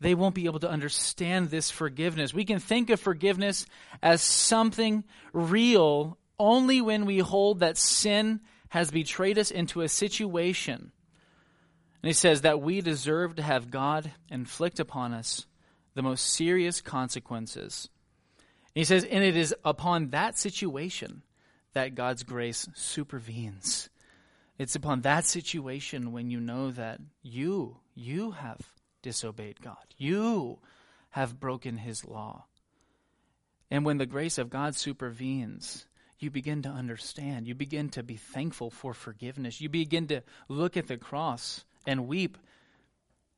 [0.00, 2.34] they won't be able to understand this forgiveness.
[2.34, 3.64] We can think of forgiveness
[4.02, 10.92] as something real only when we hold that sin has betrayed us into a situation.
[12.02, 15.46] And he says that we deserve to have God inflict upon us
[15.96, 17.88] the most serious consequences.
[18.74, 21.22] And he says, and it is upon that situation
[21.72, 23.88] that God's grace supervenes.
[24.58, 28.60] It's upon that situation when you know that you, you have
[29.00, 29.94] disobeyed God.
[29.96, 30.58] You
[31.10, 32.44] have broken his law.
[33.70, 35.86] And when the grace of God supervenes,
[36.18, 37.48] you begin to understand.
[37.48, 39.62] You begin to be thankful for forgiveness.
[39.62, 42.36] You begin to look at the cross and weep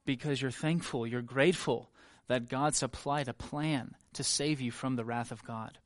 [0.04, 1.90] because you're thankful, you're grateful
[2.28, 5.78] that God supplied a plan to save you from the wrath of God.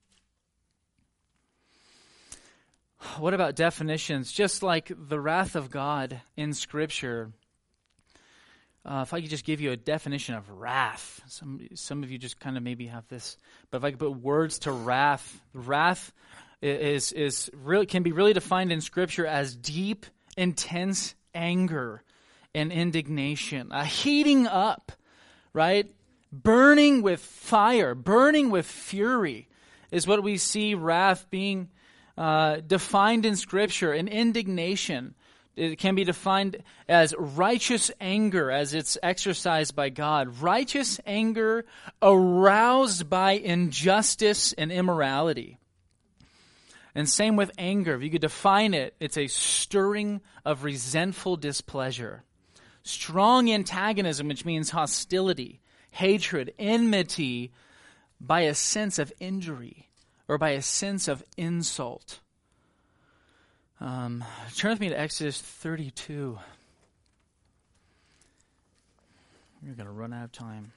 [3.18, 4.30] What about definitions?
[4.30, 7.32] Just like the wrath of God in Scripture,
[8.84, 12.18] uh, if I could just give you a definition of wrath, some some of you
[12.18, 13.36] just kind of maybe have this,
[13.70, 16.12] but if I could put words to wrath, wrath
[16.60, 22.02] is is really can be really defined in Scripture as deep, intense anger
[22.54, 24.92] and indignation, a heating up,
[25.52, 25.92] right?
[26.32, 29.48] Burning with fire, burning with fury,
[29.90, 31.68] is what we see wrath being
[32.16, 33.92] uh, defined in Scripture.
[33.92, 35.14] And indignation
[35.54, 40.40] it can be defined as righteous anger as it's exercised by God.
[40.40, 41.66] Righteous anger
[42.00, 45.58] aroused by injustice and immorality.
[46.94, 47.94] And same with anger.
[47.94, 52.24] If you could define it, it's a stirring of resentful displeasure.
[52.82, 55.60] Strong antagonism, which means hostility,
[55.92, 57.52] hatred, enmity,
[58.20, 59.88] by a sense of injury
[60.28, 62.20] or by a sense of insult.
[63.80, 64.24] Um,
[64.56, 66.38] turn with me to Exodus 32.
[69.62, 70.72] We're going to run out of time.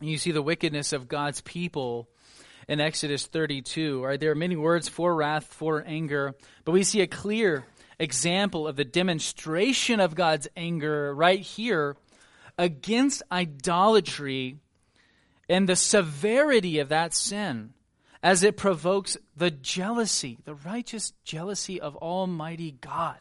[0.00, 2.08] You see the wickedness of God's people
[2.68, 4.04] in Exodus 32.
[4.04, 4.20] Right?
[4.20, 7.64] There are many words for wrath, for anger, but we see a clear
[7.98, 11.96] example of the demonstration of God's anger right here
[12.58, 14.58] against idolatry
[15.48, 17.72] and the severity of that sin
[18.22, 23.18] as it provokes the jealousy, the righteous jealousy of Almighty God.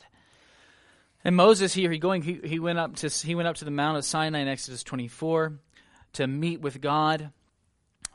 [1.23, 3.71] And Moses here, he going, he, he went up to he went up to the
[3.71, 5.53] Mount of Sinai in Exodus 24
[6.15, 7.31] to meet with God.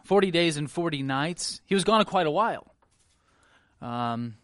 [0.04, 1.60] 40 days and 40 nights.
[1.66, 2.74] He was gone quite a while.
[3.80, 4.34] Um,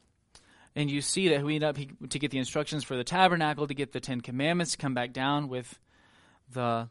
[0.75, 3.66] and you see that we end up he, to get the instructions for the tabernacle,
[3.66, 5.79] to get the Ten Commandments, come back down with
[6.53, 6.88] the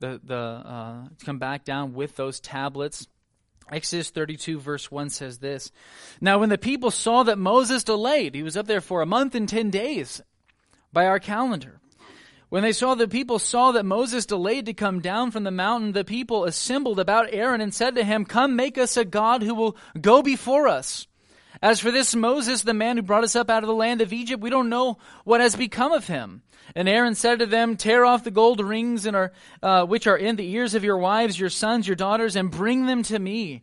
[0.00, 3.06] the the uh, come back down with those tablets.
[3.70, 5.72] Exodus 32 verse 1 says this.
[6.20, 9.34] Now when the people saw that Moses delayed, he was up there for a month
[9.34, 10.22] and 10 days
[10.92, 11.80] by our calendar.
[12.48, 15.92] When they saw the people saw that Moses delayed to come down from the mountain,
[15.92, 19.54] the people assembled about Aaron and said to him, Come make us a God who
[19.54, 21.06] will go before us.
[21.60, 24.12] As for this Moses, the man who brought us up out of the land of
[24.12, 26.42] Egypt, we don't know what has become of him.
[26.74, 30.48] And Aaron said to them, Tear off the gold rings uh, which are in the
[30.50, 33.62] ears of your wives, your sons, your daughters, and bring them to me.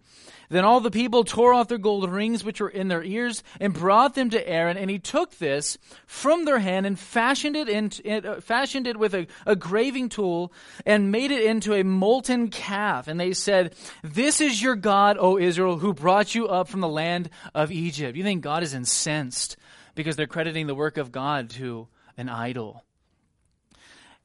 [0.53, 3.73] Then all the people tore off their gold rings which were in their ears and
[3.73, 7.91] brought them to Aaron, and he took this from their hand and fashioned it, in,
[8.23, 10.53] uh, fashioned it with a, a graving tool
[10.85, 13.07] and made it into a molten calf.
[13.07, 16.87] And they said, This is your God, O Israel, who brought you up from the
[16.87, 18.15] land of Egypt.
[18.15, 19.57] You think God is incensed
[19.95, 22.83] because they're crediting the work of God to an idol.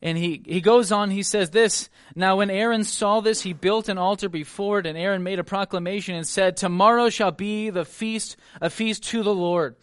[0.00, 3.88] And he, he goes on, he says this Now, when Aaron saw this, he built
[3.88, 7.84] an altar before it, and Aaron made a proclamation and said, Tomorrow shall be the
[7.84, 9.76] feast, a feast to the Lord.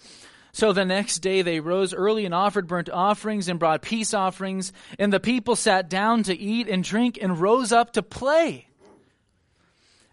[0.54, 4.71] So the next day they rose early and offered burnt offerings and brought peace offerings,
[4.97, 8.69] and the people sat down to eat and drink and rose up to play.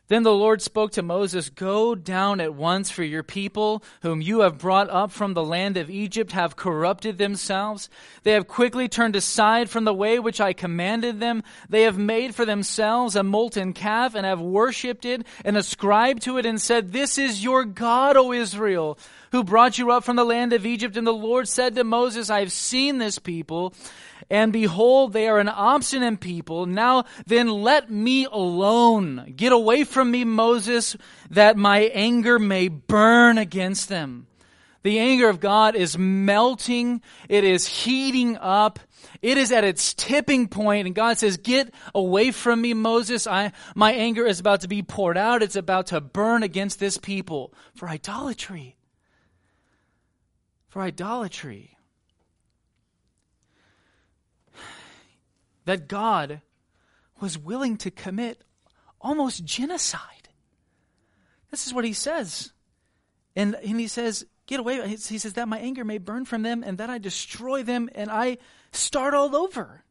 [0.08, 4.40] Then the Lord spoke to Moses, Go down at once, for your people, whom you
[4.40, 7.88] have brought up from the land of Egypt, have corrupted themselves.
[8.24, 11.42] They have quickly turned aside from the way which I commanded them.
[11.68, 16.36] They have made for themselves a molten calf and have worshipped it and ascribed to
[16.36, 18.98] it and said, This is your God, O Israel,
[19.30, 20.96] who brought you up from the land of Egypt.
[20.96, 23.72] And the Lord said to Moses, I have seen this people
[24.32, 26.64] and behold, they are an obstinate people.
[26.64, 29.34] Now then let me alone.
[29.36, 30.96] Get away from me, Moses,
[31.28, 34.26] that my anger may burn against them.
[34.84, 37.02] The anger of God is melting.
[37.28, 38.80] It is heating up.
[39.20, 43.26] It is at its tipping point, and God says, Get away from me, Moses.
[43.26, 45.42] I, my anger is about to be poured out.
[45.42, 48.76] It's about to burn against this people for idolatry.
[50.68, 51.76] for idolatry.
[55.64, 56.40] That God
[57.20, 58.42] was willing to commit
[59.00, 60.28] almost genocide.
[61.50, 62.52] This is what he says.
[63.36, 64.86] And, and he says, Get away.
[64.88, 68.10] He says, That my anger may burn from them, and that I destroy them, and
[68.10, 68.38] I
[68.72, 69.84] start all over.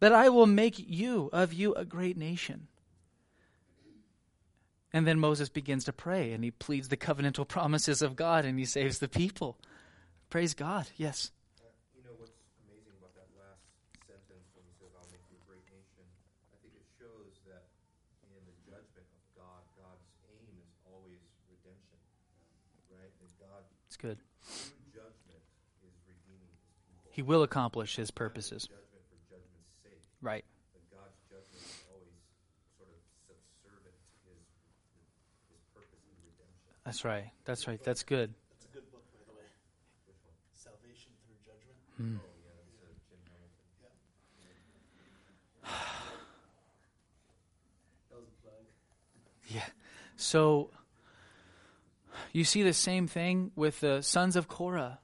[0.00, 2.66] That I will make you, of you, a great nation.
[4.92, 8.58] And then Moses begins to pray, and he pleads the covenantal promises of God, and
[8.58, 9.56] he saves the people.
[10.28, 10.88] Praise God.
[10.96, 11.32] Yes.
[11.56, 12.36] Uh, you know what's
[12.68, 13.64] amazing about that last
[14.04, 16.04] sentence when he says, "I'll make you a great nation."
[16.52, 17.68] I think it shows that
[18.36, 22.00] in the judgment of God, God's aim is always redemption,
[22.92, 23.12] right?
[23.16, 24.18] That God, It's good.
[24.18, 25.42] through judgment,
[25.86, 27.06] is redeeming His people.
[27.14, 28.66] He will accomplish his purposes.
[28.66, 30.02] Judgment for judgment's sake.
[30.20, 30.44] Right.
[30.74, 32.18] But God's judgment is always
[32.74, 32.98] sort of
[33.30, 34.42] subservient to His
[35.54, 36.74] His purpose in redemption.
[36.82, 37.30] That's right.
[37.46, 37.78] That's right.
[37.78, 38.34] That's good.
[38.50, 39.46] That's a good book, by the way.
[40.50, 41.78] Salvation through judgment.
[41.94, 42.18] Hmm.
[42.26, 43.70] Oh yeah, that's uh, Jim Hamilton.
[48.10, 48.66] That was a plug.
[49.46, 49.70] Yeah.
[50.16, 50.70] So
[52.32, 54.98] you see the same thing with the sons of Korah.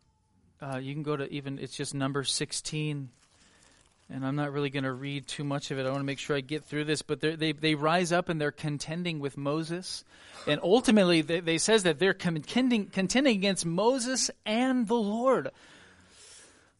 [0.61, 3.11] Uh, you can go to even it's just number sixteen,
[4.11, 5.87] and I'm not really going to read too much of it.
[5.87, 8.41] I want to make sure I get through this, but they they rise up and
[8.41, 10.05] they're contending with Moses,
[10.47, 15.51] and ultimately they, they says that they're contending contending against Moses and the Lord.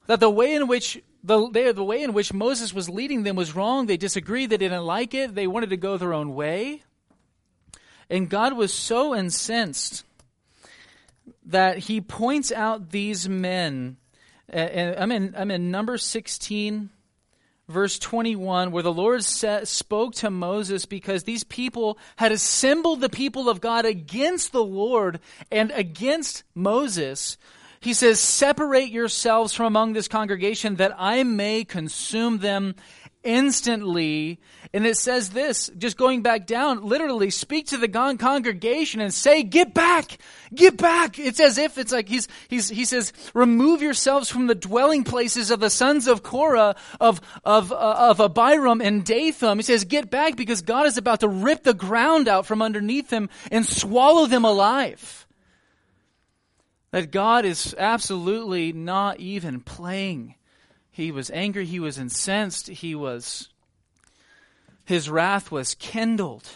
[0.07, 3.37] That the way in which the they, the way in which Moses was leading them
[3.37, 3.87] was wrong.
[3.87, 4.51] They disagreed.
[4.51, 5.35] They didn't like it.
[5.35, 6.83] They wanted to go their own way.
[8.09, 10.05] And God was so incensed
[11.49, 13.97] that he points out these men.
[14.53, 16.91] uh, I'm in, I'm in number 16,
[17.69, 23.09] verse 21, where the Lord sa- spoke to Moses because these people had assembled the
[23.09, 27.39] people of God against the Lord and against Moses.
[27.81, 32.75] He says, Separate yourselves from among this congregation that I may consume them
[33.25, 34.41] instantly.
[34.73, 39.13] And it says this, just going back down, literally speak to the gone congregation and
[39.13, 40.19] say, get back,
[40.55, 41.19] get back.
[41.19, 45.51] It's as if it's like he's, he's, he says, remove yourselves from the dwelling places
[45.51, 49.59] of the sons of Korah, of, of, uh, of Abiram and Dathan.
[49.59, 53.09] He says, get back because God is about to rip the ground out from underneath
[53.09, 55.27] them and swallow them alive.
[56.91, 60.35] That God is absolutely not even playing.
[60.99, 63.51] He was angry, he was incensed, he was
[64.85, 66.49] his wrath was kindled.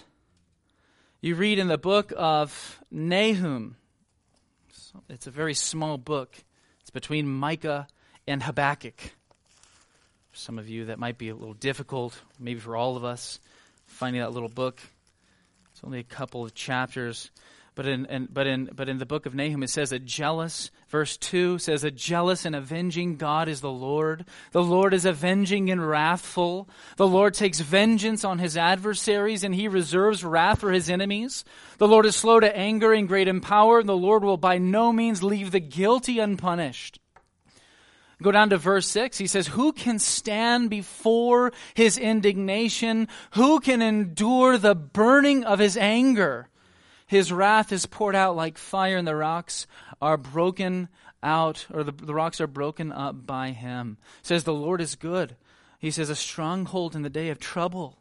[1.21, 3.77] You read in the book of Nahum.
[5.09, 6.35] It's a very small book.
[6.81, 7.87] It's between Micah
[8.27, 9.01] and Habakkuk.
[10.33, 13.39] For some of you that might be a little difficult, maybe for all of us,
[13.87, 14.81] finding that little book.
[15.71, 17.31] It's only a couple of chapters.
[17.75, 20.71] But in, in, but in but in the book of Nahum it says a jealous
[20.89, 24.27] verse two says a jealous and avenging God is the Lord.
[24.51, 26.69] The Lord is avenging and wrathful.
[26.99, 31.47] The Lord takes vengeance on his adversaries and he reserves wrath for his enemies.
[31.79, 34.59] The Lord is slow to anger and great in power, and the Lord will by
[34.59, 37.01] no means leave the guilty unpunished.
[38.21, 39.19] Go down to verse 6.
[39.19, 43.09] He says, Who can stand before his indignation?
[43.33, 46.49] Who can endure the burning of his anger?
[47.13, 49.67] His wrath is poured out like fire, and the rocks
[50.01, 50.89] are broken
[51.23, 53.99] out, or the, the rocks are broken up by him.
[54.23, 55.37] says the Lord is good.
[55.79, 57.99] He says a stronghold in the day of trouble.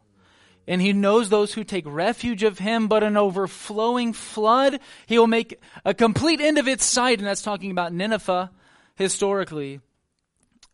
[0.66, 5.26] And he knows those who take refuge of him, but an overflowing flood, he will
[5.26, 7.18] make a complete end of its site.
[7.18, 8.50] And that's talking about Nineveh
[8.94, 9.80] historically,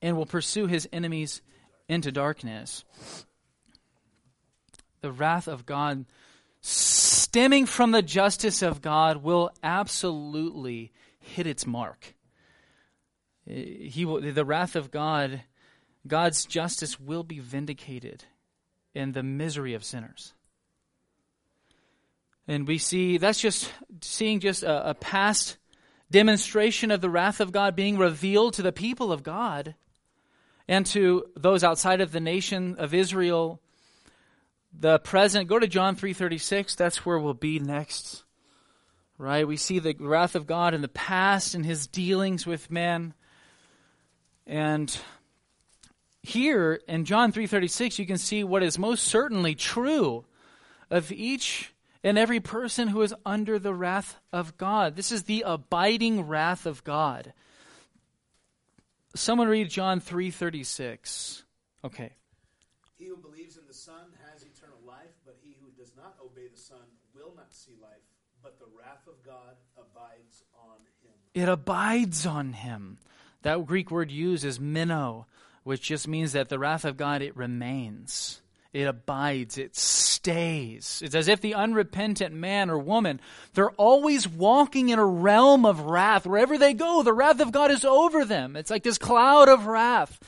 [0.00, 1.42] and will pursue his enemies
[1.88, 2.84] into darkness.
[5.00, 6.04] The wrath of God
[7.28, 12.14] stemming from the justice of God will absolutely hit its mark.
[13.46, 15.42] Eh, he will, the wrath of God,
[16.06, 18.24] God's justice will be vindicated
[18.94, 20.32] in the misery of sinners.
[22.46, 23.70] And we see that's just
[24.00, 25.58] seeing just a, a past
[26.10, 29.74] demonstration of the wrath of God being revealed to the people of God
[30.66, 33.60] and to those outside of the nation of Israel
[34.72, 38.24] the present go to john 3.36 that's where we'll be next.
[39.20, 39.48] Right?
[39.48, 43.14] We see the wrath of god in the past and his dealings with men
[44.46, 44.96] and
[46.22, 50.24] here in john 3.36 you can see what is most certainly true
[50.90, 51.72] of each
[52.04, 54.96] and every person who is under the wrath of god.
[54.96, 57.32] This is the abiding wrath of god.
[59.14, 61.42] Someone read john 3.36
[61.84, 62.12] okay.
[62.96, 63.57] He who believes
[64.32, 66.78] has eternal life, but he who does not obey the Son
[67.14, 68.04] will not see life,
[68.42, 71.12] but the wrath of God abides on him.
[71.34, 72.98] It abides on him.
[73.42, 75.26] That Greek word used is meno,
[75.62, 78.40] which just means that the wrath of God, it remains.
[78.72, 81.00] It abides, it stays.
[81.02, 83.20] It's as if the unrepentant man or woman,
[83.54, 86.26] they're always walking in a realm of wrath.
[86.26, 88.56] Wherever they go, the wrath of God is over them.
[88.56, 90.18] It's like this cloud of wrath,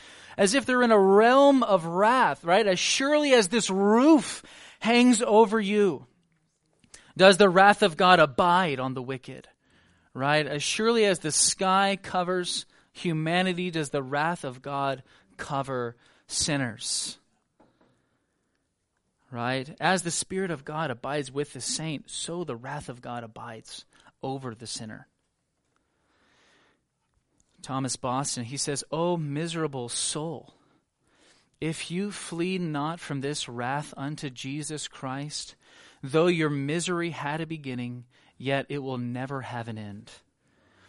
[0.40, 2.66] as if they're in a realm of wrath, right?
[2.66, 4.42] As surely as this roof
[4.80, 6.06] hangs over you,
[7.14, 9.48] does the wrath of God abide on the wicked,
[10.14, 10.46] right?
[10.46, 15.02] As surely as the sky covers humanity, does the wrath of God
[15.36, 15.94] cover
[16.26, 17.18] sinners
[19.32, 19.76] right?
[19.80, 23.84] As the Spirit of God abides with the saint, so the wrath of God abides
[24.24, 25.06] over the sinner.
[27.62, 30.54] Thomas Boston, he says, O miserable soul,
[31.60, 35.56] if you flee not from this wrath unto Jesus Christ,
[36.02, 38.04] though your misery had a beginning,
[38.38, 40.10] yet it will never have an end.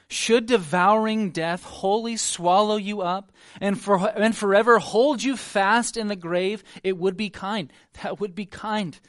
[0.07, 6.07] Should devouring death wholly swallow you up and, for, and forever hold you fast in
[6.07, 7.71] the grave, it would be kind.
[8.03, 8.99] That would be kind.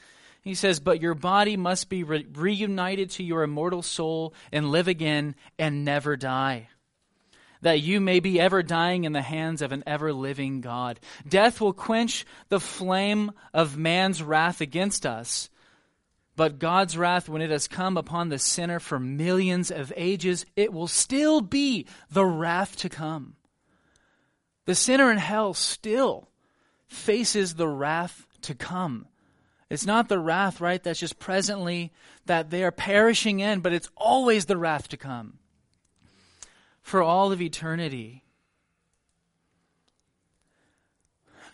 [0.42, 4.88] He says, But your body must be re- reunited to your immortal soul and live
[4.88, 6.68] again and never die.
[7.62, 11.00] That you may be ever dying in the hands of an ever living God.
[11.26, 15.48] Death will quench the flame of man's wrath against us
[16.34, 20.72] but God's wrath, when it has come upon the sinner for millions of ages, it
[20.72, 23.36] will still be the wrath to come.
[24.64, 26.30] The sinner in hell still
[26.86, 29.06] faces the wrath to come.
[29.68, 31.92] It's not the wrath, right, that's just presently
[32.26, 35.38] that they are perishing in, but it's always the wrath to come.
[36.82, 38.24] For all of eternity.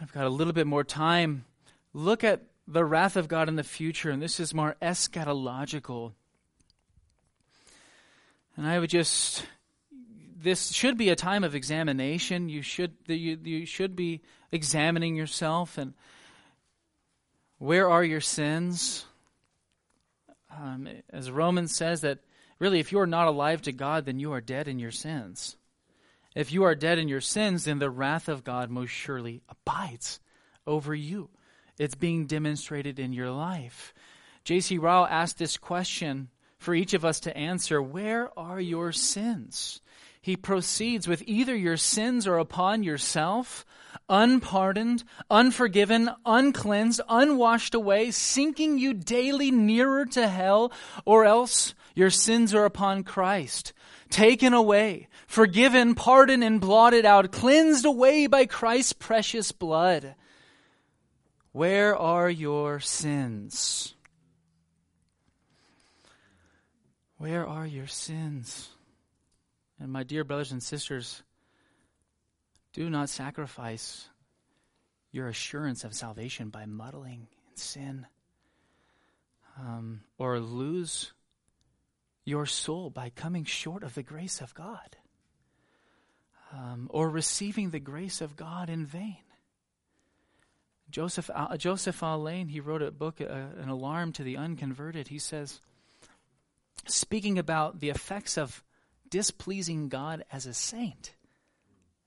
[0.01, 1.45] I've got a little bit more time.
[1.93, 6.13] Look at the wrath of God in the future, and this is more eschatological.
[8.57, 9.45] And I would just,
[10.37, 12.49] this should be a time of examination.
[12.49, 15.95] You should, you, you should be examining yourself and
[17.59, 19.05] where are your sins?
[20.57, 22.21] Um, as Romans says, that
[22.59, 25.57] really, if you are not alive to God, then you are dead in your sins.
[26.35, 30.21] If you are dead in your sins, then the wrath of God most surely abides
[30.67, 31.31] over you
[31.79, 33.95] it's being demonstrated in your life.
[34.45, 34.79] J.C.
[34.79, 36.29] Ryle asked this question
[36.59, 39.81] for each of us to answer Where are your sins?
[40.21, 43.65] He proceeds with either your sins are upon yourself,
[44.09, 50.73] unpardoned, unforgiven, uncleansed, unwashed away, sinking you daily nearer to hell,
[51.05, 53.73] or else your sins are upon Christ,
[54.09, 60.15] taken away, forgiven, pardoned, and blotted out, cleansed away by Christ's precious blood.
[61.51, 63.97] Where are your sins?
[67.17, 68.69] Where are your sins?
[69.81, 71.25] And my dear brothers and sisters,
[72.75, 74.09] do not sacrifice
[75.11, 78.07] your assurance of salvation by muddling in sin
[79.59, 81.13] um, or lose
[82.29, 84.97] your soul by coming short of the grace of God
[86.53, 89.17] um, or receiving the grace of God in vain.
[90.91, 95.09] Joseph, uh, Joseph Alleine, he wrote a book, uh, An Alarm to the Unconverted.
[95.09, 95.61] He says,
[96.87, 98.63] speaking about the effects of
[99.11, 101.15] displeasing God as a saint,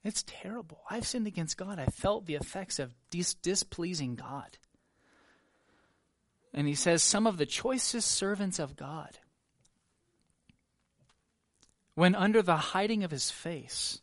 [0.03, 0.81] it's terrible.
[0.89, 1.77] I've sinned against God.
[1.77, 4.57] I felt the effects of dis- displeasing God.
[6.53, 9.19] And he says, some of the choicest servants of God,
[12.01, 14.01] when under the hiding of his face,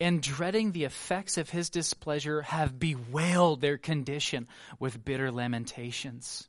[0.00, 4.48] and dreading the effects of his displeasure, have bewailed their condition
[4.80, 6.48] with bitter lamentations.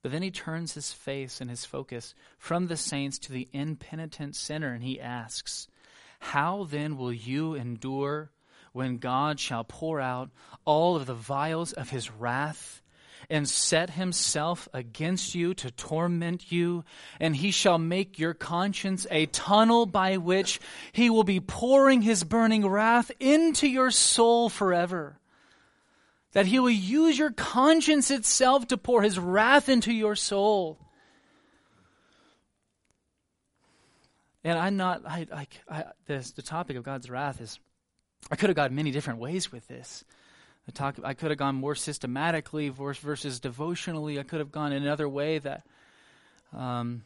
[0.00, 4.34] But then he turns his face and his focus from the saints to the impenitent
[4.34, 5.68] sinner, and he asks,
[6.20, 8.30] How then will you endure
[8.72, 10.30] when God shall pour out
[10.64, 12.82] all of the vials of his wrath
[13.30, 16.84] and set himself against you to torment you,
[17.20, 20.60] and he shall make your conscience a tunnel by which
[20.92, 25.18] he will be pouring his burning wrath into your soul forever.
[26.32, 30.78] That he will use your conscience itself to pour his wrath into your soul.
[34.42, 37.58] And I'm not, I, I, I this, the topic of God's wrath is,
[38.30, 40.04] I could have gone many different ways with this.
[40.68, 44.18] I, talk, I could have gone more systematically versus devotionally.
[44.18, 45.64] I could have gone another way that.
[46.56, 47.04] Um,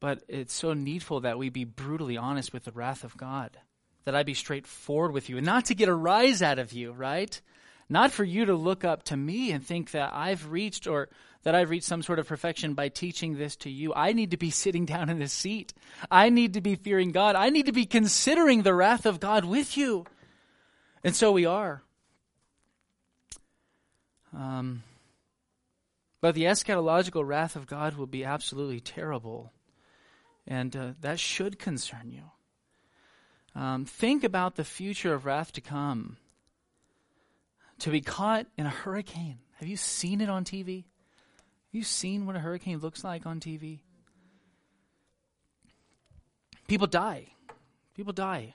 [0.00, 3.58] but it's so needful that we be brutally honest with the wrath of God,
[4.04, 6.92] that I be straightforward with you, and not to get a rise out of you,
[6.92, 7.40] right?
[7.88, 11.08] Not for you to look up to me and think that I've reached or
[11.42, 13.92] that I've reached some sort of perfection by teaching this to you.
[13.94, 15.72] I need to be sitting down in this seat.
[16.10, 17.36] I need to be fearing God.
[17.36, 20.06] I need to be considering the wrath of God with you.
[21.02, 21.82] And so we are.
[24.34, 24.82] Um,
[26.20, 29.52] but the eschatological wrath of God will be absolutely terrible.
[30.46, 32.22] And uh, that should concern you.
[33.60, 36.16] Um, think about the future of wrath to come.
[37.80, 39.38] To be caught in a hurricane.
[39.56, 40.84] Have you seen it on TV?
[40.84, 43.80] Have you seen what a hurricane looks like on TV?
[46.68, 47.28] People die.
[47.96, 48.54] People die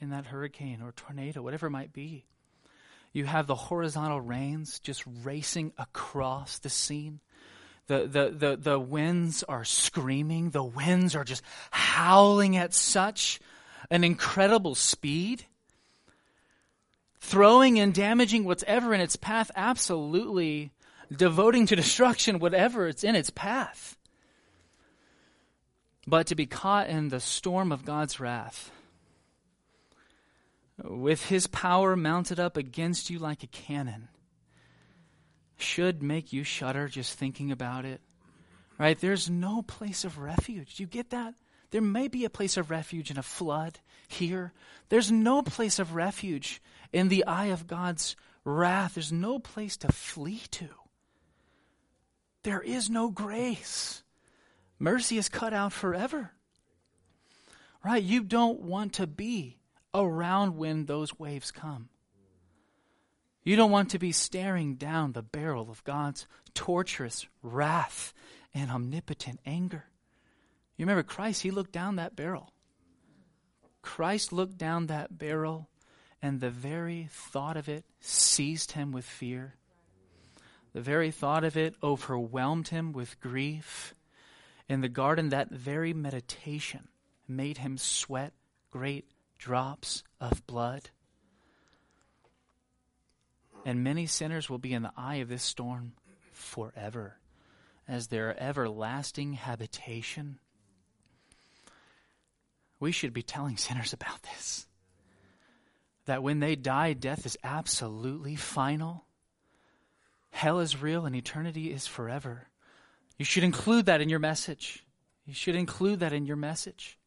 [0.00, 2.24] in that hurricane or tornado, whatever it might be.
[3.12, 7.20] You have the horizontal rains just racing across the scene.
[7.86, 10.50] The, the, the, the winds are screaming.
[10.50, 13.40] The winds are just howling at such
[13.90, 15.46] an incredible speed,
[17.20, 20.72] throwing and damaging whatever in its path, absolutely
[21.10, 23.96] devoting to destruction whatever it's in its path.
[26.06, 28.70] But to be caught in the storm of God's wrath,
[30.84, 34.08] with his power mounted up against you like a cannon,
[35.56, 38.00] should make you shudder just thinking about it.
[38.78, 38.98] Right?
[38.98, 40.76] There's no place of refuge.
[40.76, 41.34] Do you get that?
[41.70, 44.52] There may be a place of refuge in a flood here.
[44.88, 46.62] There's no place of refuge
[46.92, 48.94] in the eye of God's wrath.
[48.94, 50.68] There's no place to flee to.
[52.44, 54.02] There is no grace.
[54.78, 56.30] Mercy is cut out forever.
[57.84, 58.02] Right?
[58.02, 59.57] You don't want to be
[59.94, 61.88] around when those waves come.
[63.42, 68.12] You don't want to be staring down the barrel of God's torturous wrath
[68.52, 69.84] and omnipotent anger.
[70.76, 72.52] You remember Christ, he looked down that barrel.
[73.80, 75.68] Christ looked down that barrel,
[76.20, 79.54] and the very thought of it seized him with fear.
[80.74, 83.94] The very thought of it overwhelmed him with grief.
[84.68, 86.88] In the garden, that very meditation
[87.26, 88.34] made him sweat
[88.70, 89.06] great
[89.38, 90.90] drops of blood.
[93.64, 95.92] And many sinners will be in the eye of this storm
[96.32, 97.18] forever
[97.86, 100.38] as their everlasting habitation
[102.80, 104.66] we should be telling sinners about this.
[106.06, 109.04] That when they die, death is absolutely final.
[110.30, 112.48] Hell is real and eternity is forever.
[113.18, 114.84] You should include that in your message.
[115.26, 116.97] You should include that in your message.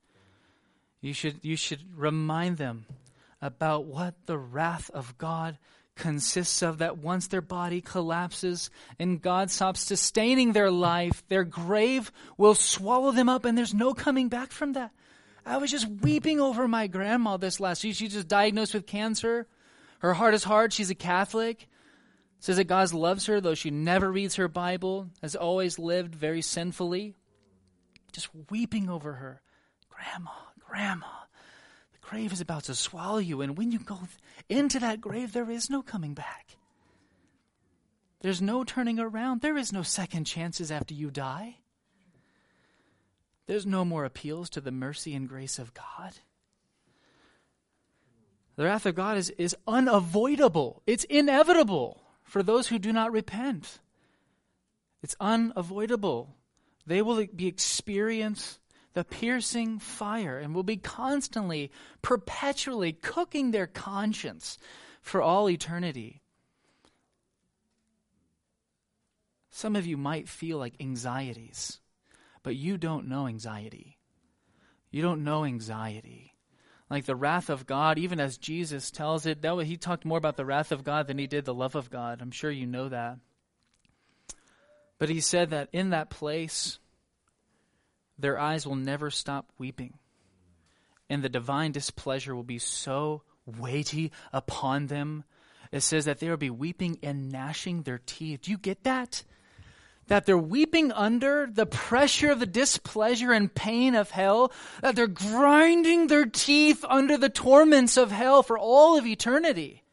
[1.02, 2.86] You should, you should remind them
[3.42, 5.58] about what the wrath of God
[5.96, 12.12] consists of that once their body collapses and God stops sustaining their life, their grave
[12.38, 14.92] will swallow them up and there's no coming back from that.
[15.46, 17.96] I was just weeping over my grandma this last week.
[17.96, 19.48] She's just diagnosed with cancer.
[20.00, 20.72] Her heart is hard.
[20.72, 21.68] She's a Catholic.
[22.40, 26.42] Says that God loves her, though she never reads her Bible, has always lived very
[26.42, 27.16] sinfully.
[28.12, 29.42] Just weeping over her.
[29.90, 30.32] Grandma,
[30.72, 31.06] Grandma,
[31.92, 34.00] the grave is about to swallow you, and when you go
[34.48, 36.56] into that grave, there is no coming back.
[38.22, 39.42] There's no turning around.
[39.42, 41.58] There is no second chances after you die.
[43.48, 46.14] There's no more appeals to the mercy and grace of God.
[48.56, 53.80] The wrath of God is, is unavoidable, it's inevitable for those who do not repent.
[55.04, 56.34] It's unavoidable.
[56.86, 58.58] They will be experience
[58.94, 61.72] the piercing fire and will be constantly,
[62.02, 64.58] perpetually cooking their conscience
[65.02, 66.22] for all eternity.
[69.50, 71.82] Some of you might feel like anxieties
[72.44, 73.98] but you don't know anxiety.
[74.90, 76.34] You don't know anxiety.
[76.90, 80.18] Like the wrath of God, even as Jesus tells it, that way he talked more
[80.18, 82.22] about the wrath of God than he did the love of God.
[82.22, 83.18] I'm sure you know that.
[85.00, 86.80] But he said that in that place,
[88.22, 89.98] their eyes will never stop weeping.
[91.10, 95.24] And the divine displeasure will be so weighty upon them.
[95.72, 98.42] It says that they will be weeping and gnashing their teeth.
[98.44, 99.24] Do you get that?
[100.12, 104.52] that they're weeping under the pressure of the displeasure and pain of hell,
[104.82, 109.84] that they're grinding their teeth under the torments of hell for all of eternity.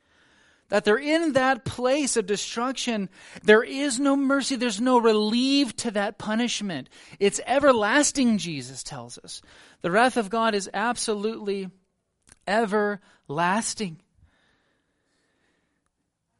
[0.69, 3.09] That they're in that place of destruction.
[3.43, 4.57] There is no mercy.
[4.57, 6.91] There's no relief to that punishment.
[7.19, 9.41] It's everlasting, Jesus tells us.
[9.81, 11.71] The wrath of God is absolutely
[12.47, 14.01] everlasting.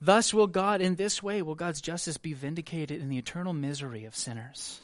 [0.01, 4.05] Thus will God, in this way, will God's justice be vindicated in the eternal misery
[4.05, 4.81] of sinners.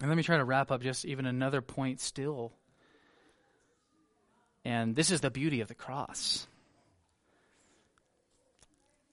[0.00, 2.52] And let me try to wrap up just even another point still
[4.66, 6.48] And this is the beauty of the cross.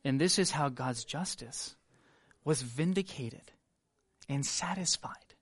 [0.04, 1.76] And this is how God's justice
[2.43, 3.51] was vindicated
[4.28, 5.36] and satisfied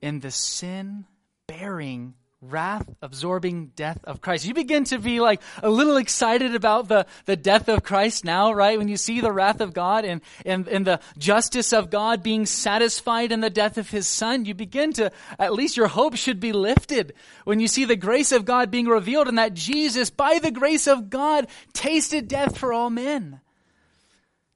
[0.00, 1.06] in the sin
[1.48, 4.46] bearing, wrath absorbing death of Christ.
[4.46, 8.52] You begin to be like a little excited about the, the death of Christ now,
[8.52, 8.78] right?
[8.78, 12.46] When you see the wrath of God and, and, and the justice of God being
[12.46, 16.38] satisfied in the death of his son, you begin to, at least your hope should
[16.38, 17.12] be lifted
[17.42, 20.86] when you see the grace of God being revealed and that Jesus, by the grace
[20.86, 23.40] of God, tasted death for all men.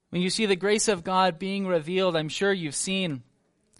[0.09, 3.23] When you see the grace of God being revealed, I'm sure you've seen,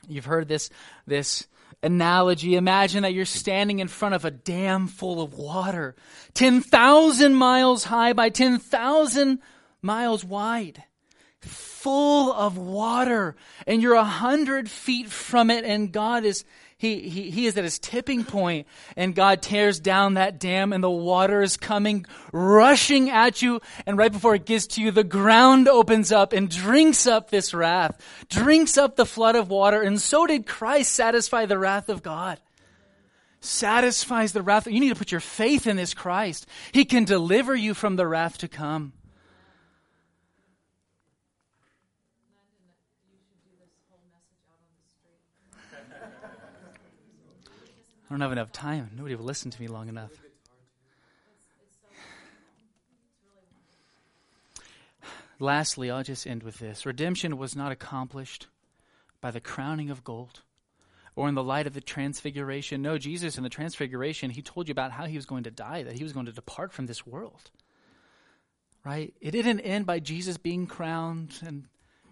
[0.09, 0.69] you've heard this,
[1.07, 1.47] this
[1.83, 2.55] analogy.
[2.55, 5.95] Imagine that you're standing in front of a dam full of water,
[6.33, 9.39] 10,000 miles high by 10,000
[9.81, 10.83] miles wide,
[11.41, 13.35] full of water,
[13.67, 16.45] and you're a hundred feet from it, and God is
[16.83, 18.67] he, he, he is at his tipping point,
[18.97, 23.61] and God tears down that dam, and the water is coming, rushing at you.
[23.85, 27.53] And right before it gets to you, the ground opens up and drinks up this
[27.53, 29.81] wrath, drinks up the flood of water.
[29.81, 32.37] And so did Christ satisfy the wrath of God.
[33.39, 34.67] Satisfies the wrath.
[34.67, 36.45] You need to put your faith in this Christ.
[36.73, 38.91] He can deliver you from the wrath to come.
[48.13, 48.91] Don't have enough time.
[48.95, 50.11] Nobody will listen to me long enough.
[55.39, 56.85] Lastly, I'll just end with this.
[56.85, 58.47] Redemption was not accomplished
[59.19, 60.41] by the crowning of gold
[61.15, 62.81] or in the light of the transfiguration.
[62.81, 65.81] No, Jesus in the transfiguration, he told you about how he was going to die,
[65.83, 67.49] that he was going to depart from this world.
[68.85, 69.13] Right?
[69.21, 71.65] It didn't end by Jesus being crowned and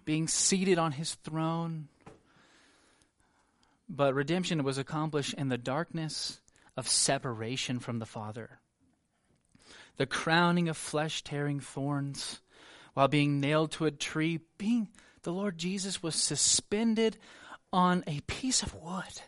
[0.03, 1.89] being seated on his throne
[3.93, 6.39] but redemption was accomplished in the darkness
[6.77, 8.59] of separation from the Father.
[9.97, 12.39] The crowning of flesh tearing thorns
[12.93, 14.87] while being nailed to a tree, being
[15.23, 17.17] the Lord Jesus was suspended
[17.73, 19.21] on a piece of wood.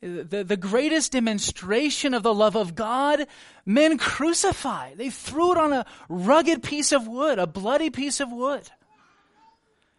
[0.00, 3.26] The, the greatest demonstration of the love of God,
[3.66, 4.96] men crucified.
[4.96, 8.70] They threw it on a rugged piece of wood, a bloody piece of wood,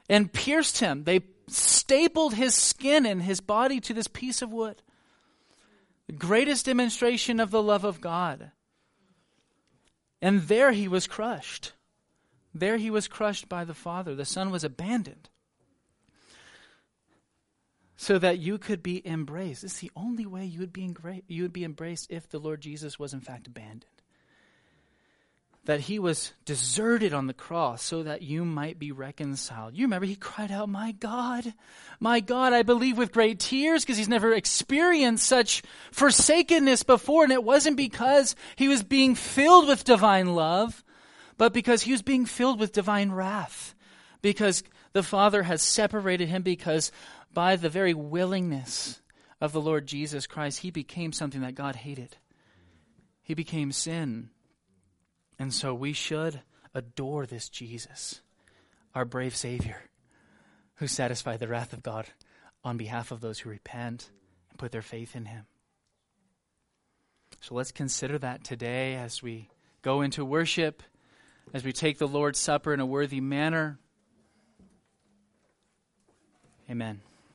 [0.10, 1.04] and pierced him.
[1.04, 1.20] They
[1.52, 4.82] stapled his skin and his body to this piece of wood.
[6.08, 8.52] The greatest demonstration of the love of God.
[10.22, 11.74] And there he was crushed.
[12.54, 14.16] There he was crushed by the Father.
[14.16, 15.30] The Son was abandoned.
[17.96, 19.62] So that you could be embraced.
[19.62, 20.94] This is the only way you would be,
[21.28, 24.01] you would be embraced if the Lord Jesus was in fact abandoned
[25.66, 29.76] that he was deserted on the cross so that you might be reconciled.
[29.76, 31.54] You remember he cried out, My God,
[32.00, 37.24] my God, I believe with great tears because he's never experienced such forsakenness before.
[37.24, 40.84] And it wasn't because he was being filled with divine love,
[41.38, 43.76] but because he was being filled with divine wrath.
[44.24, 46.92] Because the Father has separated him because
[47.34, 49.00] by the very willingness
[49.40, 52.18] of the Lord Jesus Christ, he became something that God hated.
[53.24, 54.30] He became sin.
[55.42, 56.42] And so we should
[56.76, 58.22] adore this Jesus,
[58.94, 59.82] our brave Savior,
[60.76, 62.06] who satisfied the wrath of God
[62.64, 64.12] on behalf of those who repent
[64.52, 65.48] and put their faith in Him.
[67.40, 69.50] So let's consider that today as we
[69.82, 70.84] go into worship,
[71.56, 73.80] as we take the Lord's Supper in a worthy manner.
[76.70, 77.02] Amen.